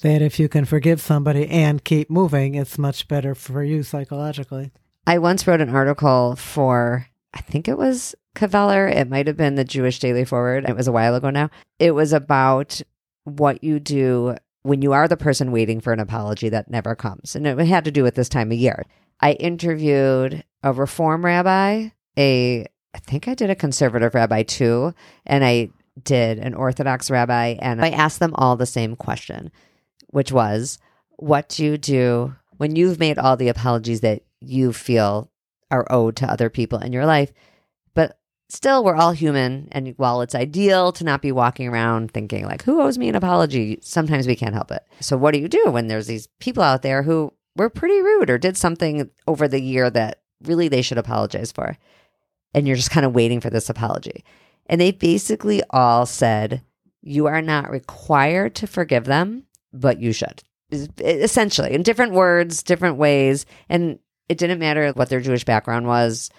That 0.01 0.21
if 0.21 0.39
you 0.39 0.50
can 0.50 0.65
forgive 0.65 1.00
somebody 1.00 1.47
and 1.47 1.83
keep 1.83 2.09
moving, 2.09 2.55
it's 2.55 2.77
much 2.77 3.07
better 3.07 3.35
for 3.35 3.63
you 3.63 3.83
psychologically. 3.83 4.71
I 5.05 5.19
once 5.19 5.45
wrote 5.45 5.62
an 5.62 5.69
article 5.69 6.35
for, 6.35 7.07
I 7.33 7.41
think 7.41 7.67
it 7.67 7.77
was 7.77 8.15
Kveller. 8.35 8.93
It 8.93 9.09
might 9.09 9.27
have 9.27 9.38
been 9.38 9.55
the 9.55 9.63
Jewish 9.63 10.00
Daily 10.00 10.25
Forward. 10.25 10.67
It 10.67 10.75
was 10.75 10.88
a 10.88 10.91
while 10.91 11.15
ago 11.15 11.29
now. 11.29 11.50
It 11.79 11.91
was 11.91 12.12
about 12.12 12.81
what 13.25 13.63
you 13.63 13.79
do 13.79 14.35
when 14.63 14.81
you 14.81 14.93
are 14.93 15.07
the 15.07 15.17
person 15.17 15.51
waiting 15.51 15.79
for 15.79 15.93
an 15.93 16.00
apology 16.00 16.50
that 16.50 16.69
never 16.69 16.95
comes. 16.95 17.35
And 17.35 17.45
it 17.45 17.57
had 17.67 17.85
to 17.85 17.91
do 17.91 18.03
with 18.03 18.15
this 18.15 18.29
time 18.29 18.51
of 18.51 18.57
year. 18.57 18.85
I 19.19 19.33
interviewed 19.33 20.43
a 20.63 20.73
reform 20.73 21.23
rabbi, 21.23 21.89
a, 22.17 22.65
I 22.93 23.00
think 23.00 23.27
I 23.27 23.33
did 23.33 23.50
a 23.50 23.55
conservative 23.55 24.13
rabbi 24.13 24.43
too, 24.43 24.93
and 25.25 25.43
I 25.43 25.69
did 26.03 26.39
an 26.39 26.53
Orthodox 26.53 27.09
rabbi, 27.12 27.55
and 27.59 27.83
I 27.83 27.89
asked 27.89 28.19
them 28.19 28.33
all 28.35 28.55
the 28.55 28.65
same 28.65 28.95
question, 28.95 29.51
which 30.07 30.31
was, 30.31 30.77
what 31.17 31.50
do 31.50 31.63
you 31.63 31.77
do 31.77 32.35
when 32.57 32.75
you've 32.75 33.00
made 33.00 33.17
all 33.17 33.38
the 33.38 33.50
apologies 33.50 34.01
that 34.01 34.23
you 34.41 34.73
feel 34.73 35.29
are 35.71 35.88
owed 35.89 36.15
to 36.17 36.29
other 36.29 36.50
people 36.50 36.79
in 36.79 36.93
your 36.93 37.05
life? 37.05 37.31
But 37.93 38.19
still, 38.50 38.83
we're 38.83 38.95
all 38.95 39.12
human. 39.12 39.67
And 39.71 39.93
while 39.97 40.21
it's 40.21 40.35
ideal 40.35 40.91
to 40.93 41.03
not 41.03 41.21
be 41.21 41.31
walking 41.31 41.67
around 41.67 42.12
thinking, 42.12 42.45
like, 42.45 42.63
who 42.63 42.81
owes 42.81 42.97
me 42.97 43.09
an 43.09 43.15
apology? 43.15 43.79
Sometimes 43.81 44.27
we 44.27 44.35
can't 44.35 44.55
help 44.55 44.71
it. 44.71 44.83
So, 45.00 45.17
what 45.17 45.33
do 45.33 45.39
you 45.39 45.47
do 45.47 45.69
when 45.69 45.88
there's 45.88 46.07
these 46.07 46.27
people 46.39 46.63
out 46.63 46.81
there 46.81 47.03
who 47.03 47.33
were 47.55 47.69
pretty 47.69 48.01
rude 48.01 48.29
or 48.29 48.38
did 48.38 48.57
something 48.57 49.09
over 49.27 49.47
the 49.47 49.62
year 49.62 49.89
that 49.91 50.21
really 50.43 50.67
they 50.67 50.81
should 50.81 50.97
apologize 50.97 51.51
for? 51.51 51.77
And 52.53 52.67
you're 52.67 52.75
just 52.75 52.91
kind 52.91 53.05
of 53.05 53.15
waiting 53.15 53.39
for 53.39 53.50
this 53.50 53.69
apology. 53.69 54.24
And 54.67 54.79
they 54.79 54.91
basically 54.91 55.62
all 55.69 56.05
said, 56.05 56.62
you 57.01 57.25
are 57.25 57.41
not 57.41 57.69
required 57.69 58.55
to 58.55 58.67
forgive 58.67 59.05
them, 59.05 59.43
but 59.74 60.00
you 60.00 60.13
should. 60.13 60.43
Essentially, 61.00 61.74
in 61.74 61.83
different 61.83 62.13
words, 62.13 62.63
different 62.63 62.98
ways. 62.98 63.45
And 63.69 64.00
it 64.29 64.38
didn't 64.38 64.60
matter 64.60 64.91
what 64.91 65.10
their 65.10 65.19
Jewish 65.19 65.43
background 65.43 65.86
was. 65.86 66.29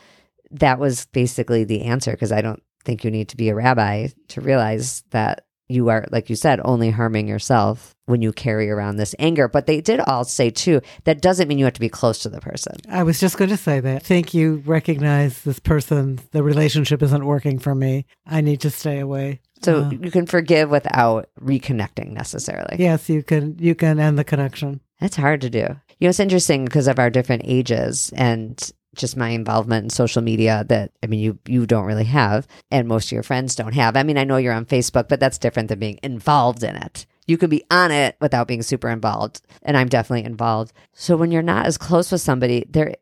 That 0.51 0.79
was 0.79 1.07
basically 1.07 1.65
the 1.65 1.83
answer 1.83 2.13
because 2.13 2.33
I 2.33 2.41
don't 2.41 2.63
think 2.85 3.05
you 3.05 3.11
need 3.11 3.29
to 3.29 3.37
be 3.37 3.49
a 3.49 3.55
rabbi 3.55 4.09
to 4.29 4.41
realize 4.41 5.03
that 5.11 5.44
you 5.69 5.89
are, 5.89 6.07
like 6.11 6.29
you 6.31 6.37
said, 6.37 6.61
only 6.65 6.91
harming 6.91 7.27
yourself 7.29 7.95
when 8.07 8.21
you 8.21 8.33
carry 8.33 8.69
around 8.71 8.97
this 8.97 9.15
anger. 9.19 9.49
But 9.49 9.67
they 9.67 9.81
did 9.81 10.01
all 10.01 10.25
say, 10.25 10.51
too, 10.51 10.81
that 11.05 11.23
doesn't 11.23 11.49
mean 11.49 11.59
you 11.59 11.65
have 11.65 11.75
to 11.75 11.81
be 11.81 11.89
close 11.89 12.19
to 12.21 12.29
the 12.29 12.41
person. 12.41 12.77
I 12.91 13.03
was 13.03 13.19
just 13.19 13.39
going 13.39 13.51
to 13.51 13.57
say 13.57 13.81
that. 13.81 13.97
I 13.97 13.99
think 14.01 14.35
you 14.35 14.63
recognize 14.67 15.43
this 15.43 15.59
person, 15.59 16.21
the 16.33 16.43
relationship 16.43 17.03
isn't 17.03 17.25
working 17.25 17.59
for 17.59 17.75
me. 17.75 18.05
I 18.27 18.41
need 18.43 18.61
to 18.61 18.71
stay 18.71 18.99
away. 19.01 19.41
So 19.63 19.85
Uh, 19.85 19.91
you 19.91 20.11
can 20.11 20.27
forgive 20.27 20.69
without 20.69 21.31
reconnecting 21.41 22.11
necessarily. 22.13 22.77
yes, 22.79 23.09
you 23.09 23.23
can 23.23 23.57
you 23.59 23.75
can 23.75 23.99
end 23.99 24.19
the 24.19 24.25
connection. 24.25 24.81
That's 25.01 25.17
hard 25.17 25.41
to 25.41 25.49
do. 25.51 25.67
You 25.99 26.07
know, 26.07 26.09
it's 26.11 26.21
interesting 26.21 26.67
because 26.67 26.87
of 26.89 26.99
our 26.99 27.09
different 27.09 27.43
ages 27.47 28.13
and 28.15 28.61
just 28.95 29.17
my 29.17 29.31
involvement 29.31 29.85
in 29.85 29.91
social 29.91 30.23
media 30.23 30.65
that 30.69 30.93
I 31.03 31.07
mean 31.07 31.21
you 31.21 31.39
you 31.47 31.67
don't 31.67 31.85
really 31.85 32.05
have 32.05 32.47
and 32.71 32.89
most 32.89 33.07
of 33.07 33.13
your 33.13 33.23
friends 33.23 33.55
don't 33.55 33.75
have. 33.75 33.97
I 33.97 34.03
mean, 34.03 34.19
I 34.19 34.25
know 34.25 34.37
you're 34.37 34.53
on 34.53 34.67
Facebook, 34.67 35.09
but 35.09 35.21
that's 35.21 35.39
different 35.39 35.69
than 35.69 35.79
being 35.79 35.99
involved 36.03 36.63
in 36.63 36.77
it. 36.77 37.07
You 37.27 37.39
can 37.39 37.49
be 37.49 37.65
on 37.71 37.91
it 37.91 38.17
without 38.21 38.49
being 38.49 38.63
super 38.63 38.91
involved, 38.91 39.41
and 39.63 39.77
I'm 39.77 39.89
definitely 39.89 40.27
involved. 40.27 40.73
So 40.93 41.17
when 41.17 41.31
you're 41.31 41.43
not 41.43 41.67
as 41.67 41.79
close 41.79 42.13
with 42.13 42.21
somebody, 42.21 42.67
there 42.69 42.97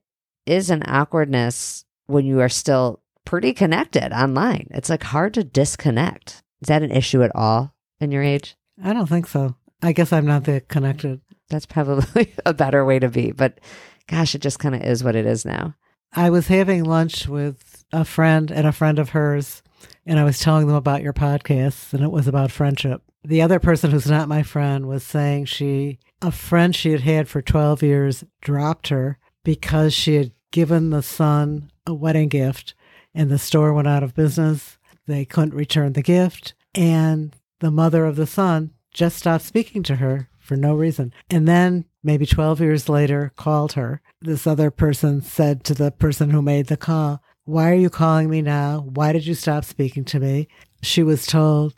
is 0.47 0.71
an 0.71 0.83
awkwardness 0.87 1.85
when 2.07 2.25
you 2.25 2.41
are 2.41 2.49
still 2.49 3.01
pretty 3.25 3.53
connected 3.53 4.13
online. 4.13 4.69
It's 4.71 4.91
like 4.91 5.03
hard 5.03 5.35
to 5.35 5.45
disconnect. 5.45 6.43
Is 6.61 6.69
that 6.69 6.83
an 6.83 6.93
issue 6.93 7.23
at 7.23 7.35
all 7.35 7.75
in 8.01 8.13
your 8.13 8.23
age? 8.23 8.57
I 8.83 8.93
don't 8.93 9.09
think 9.09 9.27
so. 9.27 9.57
I 9.83 9.93
guess 9.93 10.13
I'm 10.13 10.27
not 10.27 10.45
that 10.45 10.69
connected. 10.69 11.21
That's 11.49 11.67
probably 11.67 12.33
a 12.47 12.55
better 12.55 12.85
way 12.85 12.99
to 12.99 13.09
be. 13.09 13.33
But 13.33 13.59
gosh, 14.07 14.35
it 14.35 14.43
just 14.43 14.59
kind 14.59 14.75
of 14.75 14.83
is 14.83 15.03
what 15.03 15.17
it 15.17 15.27
is 15.27 15.45
now. 15.45 15.75
I 16.15 16.31
was 16.31 16.49
having 16.49 16.85
lunch 16.85 17.27
with 17.27 17.85
a 17.93 18.05
friend 18.05 18.51
and 18.51 18.67
a 18.67 18.73
friend 18.73 18.99
of 18.99 19.11
hers, 19.11 19.63
and 20.05 20.19
I 20.19 20.25
was 20.25 20.39
telling 20.39 20.67
them 20.67 20.77
about 20.77 21.03
your 21.03 21.15
podcast, 21.15 21.93
and 21.95 22.03
it 22.03 22.11
was 22.11 22.29
about 22.29 22.51
friendship. 22.51 23.03
The 23.25 23.41
other 23.41 23.59
person 23.59 23.91
who's 23.91 24.11
not 24.11 24.29
my 24.29 24.43
friend 24.43 24.87
was 24.87 25.05
saying 25.05 25.47
she, 25.47 25.99
a 26.21 26.31
friend 26.31 26.75
she 26.75 26.91
had 26.91 27.01
had 27.01 27.29
for 27.29 27.41
12 27.41 27.83
years, 27.83 28.25
dropped 28.41 28.89
her 28.89 29.19
because 29.45 29.95
she 29.95 30.17
had 30.17 30.33
given 30.51 30.91
the 30.91 31.03
son 31.03 31.71
a 31.87 31.95
wedding 31.95 32.29
gift, 32.29 32.75
and 33.15 33.31
the 33.31 33.39
store 33.39 33.73
went 33.73 33.89
out 33.89 34.03
of 34.03 34.15
business. 34.15 34.79
They 35.07 35.25
couldn't 35.25 35.55
return 35.55 35.95
the 35.95 36.03
gift, 36.03 36.55
and 36.75 37.35
the 37.61 37.71
mother 37.71 38.05
of 38.05 38.17
the 38.17 38.27
son 38.27 38.73
just 38.93 39.17
stopped 39.17 39.45
speaking 39.45 39.83
to 39.85 39.97
her 39.97 40.29
for 40.39 40.57
no 40.57 40.75
reason. 40.75 41.13
And 41.31 41.49
then 41.49 41.87
maybe 42.03 42.27
12 42.27 42.61
years 42.61 42.89
later 42.89 43.33
called 43.37 43.73
her. 43.73 44.01
This 44.21 44.47
other 44.47 44.71
person 44.71 45.23
said 45.23 45.65
to 45.65 45.75
the 45.75 45.91
person 45.91 46.31
who 46.31 46.43
made 46.43 46.67
the 46.67 46.77
call, 46.77 47.23
Why 47.45 47.71
are 47.71 47.75
you 47.75 47.91
calling 47.91 48.31
me 48.31 48.43
now? 48.43 48.81
Why 48.81 49.13
did 49.13 49.27
you 49.27 49.35
stop 49.35 49.65
speaking 49.65 50.05
to 50.07 50.21
me? 50.21 50.49
She 50.83 51.03
was 51.03 51.27
told, 51.27 51.75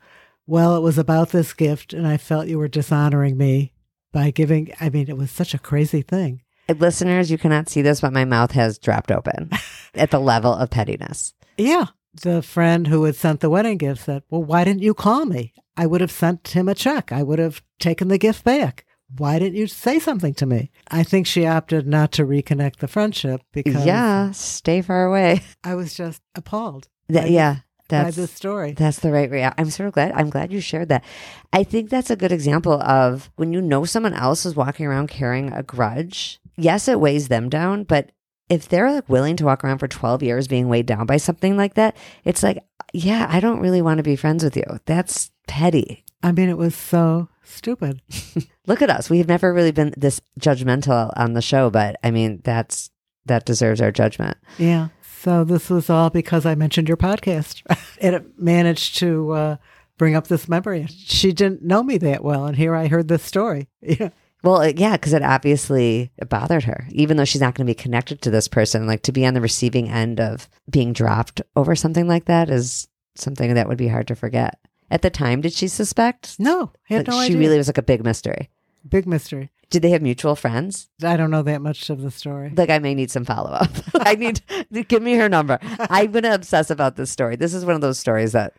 Well, 0.47 0.77
it 0.77 0.81
was 0.81 0.99
about 0.99 1.31
this 1.31 1.53
gift, 1.53 1.93
and 1.93 2.07
I 2.07 2.17
felt 2.17 2.49
you 2.49 2.59
were 2.59 2.69
dishonoring 2.69 3.37
me 3.37 3.73
by 4.13 4.31
giving. 4.31 4.73
I 4.81 4.91
mean, 4.91 5.09
it 5.09 5.17
was 5.17 5.31
such 5.31 5.55
a 5.55 5.59
crazy 5.59 6.03
thing. 6.03 6.43
Listeners, 6.69 7.31
you 7.31 7.37
cannot 7.37 7.69
see 7.69 7.83
this, 7.83 8.01
but 8.01 8.13
my 8.13 8.25
mouth 8.25 8.53
has 8.53 8.79
dropped 8.79 9.11
open 9.11 9.51
at 9.95 10.11
the 10.11 10.21
level 10.21 10.55
of 10.55 10.71
pettiness. 10.71 11.35
Yeah. 11.59 11.87
The 12.23 12.43
friend 12.43 12.87
who 12.87 13.05
had 13.05 13.17
sent 13.17 13.41
the 13.41 13.51
wedding 13.51 13.77
gift 13.77 14.05
said, 14.05 14.23
Well, 14.31 14.45
why 14.45 14.65
didn't 14.65 14.83
you 14.83 14.95
call 14.95 15.27
me? 15.27 15.53
I 15.77 15.87
would 15.87 16.01
have 16.01 16.13
sent 16.13 16.49
him 16.49 16.69
a 16.69 16.75
check. 16.75 17.11
I 17.11 17.23
would 17.23 17.41
have 17.41 17.61
taken 17.81 18.09
the 18.09 18.19
gift 18.19 18.45
back. 18.45 18.87
Why 19.17 19.39
didn't 19.39 19.57
you 19.57 19.67
say 19.67 19.99
something 19.99 20.35
to 20.35 20.47
me? 20.47 20.71
I 20.91 21.03
think 21.03 21.27
she 21.27 21.47
opted 21.47 21.87
not 21.87 22.13
to 22.13 22.25
reconnect 22.25 22.77
the 22.77 22.89
friendship 22.89 23.43
because 23.53 23.85
Yeah, 23.87 24.31
stay 24.33 24.83
far 24.83 25.05
away. 25.05 25.43
I 25.63 25.75
was 25.75 25.95
just 25.95 26.23
appalled 26.35 26.89
That- 27.09 27.31
yeah, 27.31 27.59
that's 27.89 28.17
the 28.17 28.27
story. 28.27 28.73
that's 28.73 28.99
the 29.01 29.13
right 29.13 29.31
reaction. 29.31 29.55
I'm 29.65 29.71
sort 29.71 29.87
of 29.89 29.93
glad. 29.95 30.13
I'm 30.13 30.31
glad 30.31 30.53
you 30.53 30.61
shared 30.61 30.89
that. 30.89 31.05
I 31.53 31.63
think 31.65 31.91
that's 31.91 32.11
a 32.11 32.17
good 32.17 32.33
example 32.33 32.81
of 32.83 33.31
when 33.37 33.53
you 33.53 33.61
know 33.61 33.85
someone 33.85 34.15
else 34.15 34.45
is 34.47 34.57
walking 34.57 34.87
around 34.87 35.09
carrying 35.09 35.53
a 35.53 35.63
grudge. 35.63 36.41
Yes, 36.57 36.89
it 36.89 36.99
weighs 37.01 37.29
them 37.29 37.49
down, 37.49 37.85
but 37.85 38.11
if 38.49 38.69
they're 38.69 38.91
like 38.93 39.09
willing 39.09 39.37
to 39.37 39.45
walk 39.45 39.65
around 39.65 39.79
for 39.79 39.89
12 39.89 40.23
years 40.23 40.49
being 40.49 40.69
weighed 40.69 40.87
down 40.87 41.07
by 41.07 41.17
something 41.17 41.57
like 41.57 41.75
that, 41.75 41.97
it's 42.25 42.43
like, 42.43 42.59
yeah, 42.93 43.27
I 43.29 43.41
don't 43.41 43.61
really 43.61 43.83
want 43.83 43.99
to 43.99 44.03
be 44.05 44.17
friends 44.17 44.45
with 44.45 44.57
you. 44.57 44.65
That's 44.87 45.31
petty. 45.47 46.05
I 46.23 46.33
mean, 46.33 46.49
it 46.49 46.59
was 46.59 46.75
so 46.75 47.29
stupid. 47.45 48.03
Look 48.67 48.83
at 48.83 48.91
us. 48.91 49.11
We've 49.11 49.29
never 49.29 49.53
really 49.53 49.73
been 49.73 49.95
this 49.97 50.21
judgmental 50.41 51.13
on 51.17 51.35
the 51.35 51.43
show, 51.43 51.71
but 51.71 51.97
I 52.03 52.11
mean, 52.11 52.41
that's 52.45 52.91
that 53.27 53.47
deserves 53.47 53.81
our 53.81 53.91
judgment. 53.91 54.37
Yeah. 54.59 54.89
So 55.21 55.45
this 55.45 55.71
was 55.71 55.89
all 55.89 56.11
because 56.11 56.45
I 56.45 56.55
mentioned 56.55 56.89
your 56.89 56.99
podcast, 56.99 57.63
and 58.01 58.15
it 58.15 58.39
managed 58.39 58.99
to 58.99 59.31
uh, 59.33 59.57
bring 59.97 60.15
up 60.15 60.27
this 60.27 60.49
memory. 60.49 60.87
She 60.89 61.33
didn't 61.33 61.63
know 61.63 61.83
me 61.83 61.97
that 61.99 62.23
well, 62.23 62.47
and 62.47 62.57
here 62.57 62.75
I 62.75 62.89
heard 62.89 63.09
this 63.09 63.23
story. 63.23 63.69
Yeah. 63.83 64.11
Well, 64.43 64.69
yeah, 64.69 64.93
because 64.93 65.15
it 65.15 65.23
obviously 65.23 66.13
it 66.19 66.29
bothered 66.29 66.65
her, 66.65 66.87
even 66.91 67.17
though 67.17 67.25
she's 67.25 67.41
not 67.41 67.55
going 67.55 67.67
to 67.67 67.71
be 67.71 67.75
connected 67.75 68.21
to 68.21 68.31
this 68.31 68.47
person. 68.47 68.87
Like 68.87 69.01
to 69.05 69.13
be 69.13 69.25
on 69.25 69.33
the 69.33 69.41
receiving 69.41 69.89
end 69.89 70.21
of 70.21 70.51
being 70.69 70.93
dropped 70.93 71.41
over 71.57 71.75
something 71.75 72.07
like 72.07 72.27
that 72.27 72.51
is 72.51 72.87
something 73.15 73.55
that 73.55 73.69
would 73.69 73.79
be 73.79 73.89
hard 73.89 74.09
to 74.09 74.15
forget. 74.15 74.59
At 74.91 75.03
the 75.03 75.11
time, 75.11 75.41
did 75.41 75.53
she 75.53 75.69
suspect? 75.69 76.37
No, 76.39 76.73
had 76.85 76.99
Like, 76.99 77.07
no 77.09 77.21
she 77.21 77.27
idea. 77.27 77.39
really 77.39 77.57
was 77.59 77.67
like 77.69 77.79
a 77.79 77.83
big 77.83 78.05
mystery. 78.05 78.51
Big 78.89 79.07
mystery. 79.07 79.51
Did 79.71 79.83
they 79.83 79.91
have 79.91 80.03
mutual 80.03 80.37
friends? 80.37 80.89
I 81.03 81.17
don't 81.17 81.31
know 81.31 81.43
that 81.43 81.63
much 81.63 81.89
of 81.91 82.03
the 82.03 82.11
story. 82.11 82.53
Like 82.55 82.71
I 82.71 82.79
may 82.79 82.95
need 82.95 83.11
some 83.11 83.25
follow 83.25 83.51
up. 83.51 83.71
I 83.95 84.15
need 84.15 84.43
give 84.89 85.03
me 85.03 85.15
her 85.15 85.29
number. 85.29 85.59
I'm 85.91 86.13
gonna 86.13 86.35
obsess 86.35 86.71
about 86.71 86.97
this 86.97 87.11
story. 87.11 87.37
This 87.37 87.55
is 87.55 87.65
one 87.65 87.75
of 87.75 87.81
those 87.81 87.99
stories 87.99 88.33
that 88.33 88.55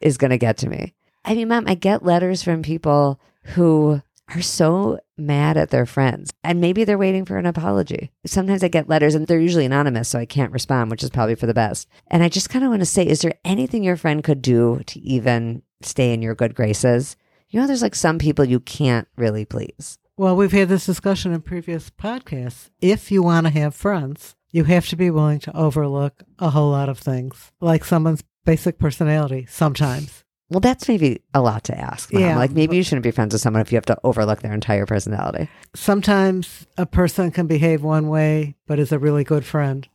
is 0.00 0.16
gonna 0.16 0.38
get 0.38 0.56
to 0.58 0.68
me. 0.68 0.94
I 1.24 1.34
mean, 1.34 1.48
mom, 1.48 1.64
I 1.68 1.74
get 1.74 2.02
letters 2.04 2.42
from 2.42 2.62
people 2.62 3.20
who 3.42 4.00
are 4.34 4.42
so 4.42 4.98
mad 5.16 5.56
at 5.56 5.70
their 5.70 5.86
friends 5.86 6.30
and 6.44 6.60
maybe 6.60 6.84
they're 6.84 6.98
waiting 6.98 7.24
for 7.24 7.38
an 7.38 7.46
apology. 7.46 8.10
Sometimes 8.26 8.62
I 8.62 8.68
get 8.68 8.88
letters 8.88 9.14
and 9.14 9.26
they're 9.26 9.40
usually 9.40 9.64
anonymous, 9.64 10.08
so 10.08 10.18
I 10.18 10.26
can't 10.26 10.52
respond, 10.52 10.90
which 10.90 11.02
is 11.02 11.10
probably 11.10 11.34
for 11.34 11.46
the 11.46 11.54
best. 11.54 11.88
And 12.08 12.22
I 12.22 12.28
just 12.28 12.50
kind 12.50 12.64
of 12.64 12.70
want 12.70 12.80
to 12.80 12.86
say, 12.86 13.06
is 13.06 13.20
there 13.20 13.34
anything 13.44 13.82
your 13.82 13.96
friend 13.96 14.22
could 14.22 14.42
do 14.42 14.82
to 14.86 15.00
even 15.00 15.62
stay 15.82 16.12
in 16.12 16.22
your 16.22 16.34
good 16.34 16.54
graces? 16.54 17.16
You 17.48 17.60
know, 17.60 17.66
there's 17.66 17.82
like 17.82 17.94
some 17.94 18.18
people 18.18 18.44
you 18.44 18.60
can't 18.60 19.08
really 19.16 19.44
please. 19.44 19.98
Well, 20.16 20.36
we've 20.36 20.52
had 20.52 20.68
this 20.68 20.86
discussion 20.86 21.32
in 21.32 21.42
previous 21.42 21.90
podcasts. 21.90 22.70
If 22.80 23.10
you 23.10 23.22
want 23.22 23.46
to 23.46 23.52
have 23.52 23.74
friends, 23.74 24.34
you 24.50 24.64
have 24.64 24.88
to 24.88 24.96
be 24.96 25.10
willing 25.10 25.38
to 25.40 25.56
overlook 25.56 26.24
a 26.38 26.50
whole 26.50 26.70
lot 26.70 26.88
of 26.88 26.98
things, 26.98 27.52
like 27.60 27.84
someone's 27.84 28.24
basic 28.44 28.78
personality 28.78 29.46
sometimes. 29.48 30.24
Well, 30.50 30.60
that's 30.60 30.88
maybe 30.88 31.22
a 31.34 31.42
lot 31.42 31.64
to 31.64 31.78
ask. 31.78 32.12
Mom. 32.12 32.22
Yeah, 32.22 32.36
like 32.36 32.52
maybe 32.52 32.76
you 32.76 32.82
shouldn't 32.82 33.02
be 33.02 33.10
friends 33.10 33.34
with 33.34 33.42
someone 33.42 33.60
if 33.60 33.70
you 33.70 33.76
have 33.76 33.84
to 33.86 33.98
overlook 34.02 34.40
their 34.40 34.54
entire 34.54 34.86
personality. 34.86 35.48
Sometimes 35.74 36.66
a 36.78 36.86
person 36.86 37.30
can 37.30 37.46
behave 37.46 37.82
one 37.82 38.08
way, 38.08 38.56
but 38.66 38.78
is 38.78 38.90
a 38.90 38.98
really 38.98 39.24
good 39.24 39.44
friend. 39.44 39.86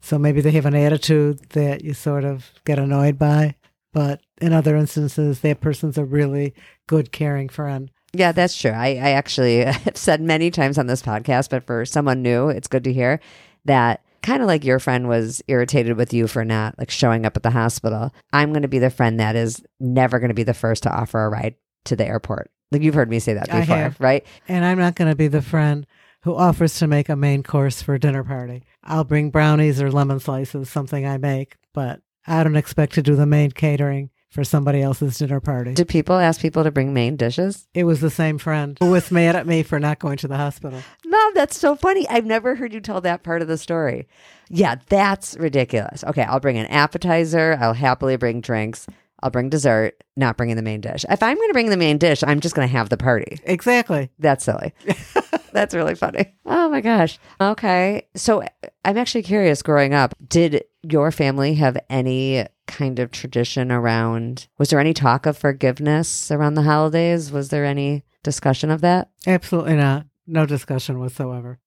So 0.00 0.18
maybe 0.18 0.42
they 0.42 0.50
have 0.50 0.66
an 0.66 0.74
attitude 0.74 1.50
that 1.50 1.82
you 1.82 1.94
sort 1.94 2.24
of 2.24 2.50
get 2.66 2.78
annoyed 2.78 3.18
by. 3.18 3.54
But 3.94 4.20
in 4.38 4.52
other 4.52 4.76
instances, 4.76 5.40
that 5.40 5.60
person's 5.60 5.96
a 5.96 6.04
really 6.04 6.52
good, 6.86 7.10
caring 7.10 7.48
friend. 7.48 7.90
Yeah, 8.12 8.32
that's 8.32 8.60
true. 8.60 8.72
I, 8.72 8.88
I 8.88 9.10
actually 9.10 9.64
have 9.64 9.96
said 9.96 10.20
many 10.20 10.50
times 10.50 10.76
on 10.76 10.88
this 10.88 11.00
podcast, 11.00 11.48
but 11.48 11.64
for 11.64 11.86
someone 11.86 12.20
new, 12.20 12.48
it's 12.48 12.68
good 12.68 12.84
to 12.84 12.92
hear 12.92 13.20
that 13.64 14.02
kind 14.24 14.42
of 14.42 14.48
like 14.48 14.64
your 14.64 14.78
friend 14.78 15.06
was 15.06 15.42
irritated 15.48 15.96
with 15.96 16.12
you 16.12 16.26
for 16.26 16.44
not 16.44 16.76
like 16.78 16.90
showing 16.90 17.26
up 17.26 17.36
at 17.36 17.42
the 17.42 17.50
hospital. 17.50 18.12
I'm 18.32 18.52
going 18.52 18.62
to 18.62 18.68
be 18.68 18.78
the 18.78 18.90
friend 18.90 19.20
that 19.20 19.36
is 19.36 19.62
never 19.78 20.18
going 20.18 20.30
to 20.30 20.34
be 20.34 20.42
the 20.42 20.54
first 20.54 20.82
to 20.84 20.90
offer 20.90 21.24
a 21.24 21.28
ride 21.28 21.54
to 21.84 21.94
the 21.96 22.06
airport. 22.06 22.50
Like 22.72 22.82
you've 22.82 22.94
heard 22.94 23.10
me 23.10 23.20
say 23.20 23.34
that 23.34 23.50
before, 23.50 23.94
right? 23.98 24.26
And 24.48 24.64
I'm 24.64 24.78
not 24.78 24.96
going 24.96 25.10
to 25.10 25.16
be 25.16 25.28
the 25.28 25.42
friend 25.42 25.86
who 26.22 26.34
offers 26.34 26.78
to 26.78 26.86
make 26.86 27.10
a 27.10 27.16
main 27.16 27.42
course 27.42 27.82
for 27.82 27.94
a 27.94 28.00
dinner 28.00 28.24
party. 28.24 28.64
I'll 28.82 29.04
bring 29.04 29.30
brownies 29.30 29.80
or 29.80 29.92
lemon 29.92 30.20
slices, 30.20 30.70
something 30.70 31.06
I 31.06 31.18
make, 31.18 31.56
but 31.74 32.00
I 32.26 32.42
don't 32.42 32.56
expect 32.56 32.94
to 32.94 33.02
do 33.02 33.14
the 33.14 33.26
main 33.26 33.52
catering 33.52 34.10
for 34.34 34.42
somebody 34.42 34.82
else's 34.82 35.16
dinner 35.16 35.38
party. 35.38 35.74
Did 35.74 35.86
people 35.86 36.16
ask 36.16 36.40
people 36.40 36.64
to 36.64 36.72
bring 36.72 36.92
main 36.92 37.14
dishes? 37.14 37.68
It 37.72 37.84
was 37.84 38.00
the 38.00 38.10
same 38.10 38.36
friend 38.38 38.76
who 38.80 38.90
was 38.90 39.12
mad 39.12 39.36
at 39.36 39.46
me 39.46 39.62
for 39.62 39.78
not 39.78 40.00
going 40.00 40.16
to 40.18 40.28
the 40.28 40.36
hospital. 40.36 40.82
Mom, 41.06 41.34
that's 41.34 41.56
so 41.56 41.76
funny. 41.76 42.06
I've 42.08 42.26
never 42.26 42.56
heard 42.56 42.74
you 42.74 42.80
tell 42.80 43.00
that 43.02 43.22
part 43.22 43.42
of 43.42 43.48
the 43.48 43.56
story. 43.56 44.08
Yeah, 44.50 44.74
that's 44.88 45.36
ridiculous. 45.36 46.02
Okay, 46.02 46.22
I'll 46.24 46.40
bring 46.40 46.58
an 46.58 46.66
appetizer. 46.66 47.56
I'll 47.60 47.74
happily 47.74 48.16
bring 48.16 48.40
drinks. 48.40 48.88
I'll 49.22 49.30
bring 49.30 49.48
dessert, 49.50 50.02
not 50.16 50.36
bringing 50.36 50.56
the 50.56 50.62
main 50.62 50.80
dish. 50.80 51.04
If 51.08 51.22
I'm 51.22 51.36
going 51.36 51.48
to 51.48 51.54
bring 51.54 51.70
the 51.70 51.76
main 51.76 51.96
dish, 51.96 52.22
I'm 52.24 52.40
just 52.40 52.56
going 52.56 52.68
to 52.68 52.72
have 52.72 52.88
the 52.88 52.96
party. 52.96 53.38
Exactly. 53.44 54.10
That's 54.18 54.44
silly. 54.44 54.74
That's 55.52 55.74
really 55.74 55.94
funny. 55.94 56.34
Oh 56.44 56.68
my 56.68 56.80
gosh. 56.80 57.20
Okay. 57.40 58.08
So 58.16 58.42
I'm 58.84 58.98
actually 58.98 59.22
curious 59.22 59.62
growing 59.62 59.94
up, 59.94 60.14
did 60.28 60.64
your 60.82 61.12
family 61.12 61.54
have 61.54 61.78
any 61.88 62.44
kind 62.66 62.98
of 62.98 63.10
tradition 63.10 63.70
around, 63.70 64.48
was 64.58 64.70
there 64.70 64.80
any 64.80 64.94
talk 64.94 65.26
of 65.26 65.36
forgiveness 65.36 66.30
around 66.30 66.54
the 66.54 66.62
holidays? 66.62 67.30
Was 67.30 67.48
there 67.50 67.64
any 67.64 68.04
discussion 68.22 68.70
of 68.70 68.80
that? 68.80 69.10
Absolutely 69.26 69.76
not. 69.76 70.06
No 70.26 70.46
discussion 70.46 70.98
whatsoever. 70.98 71.58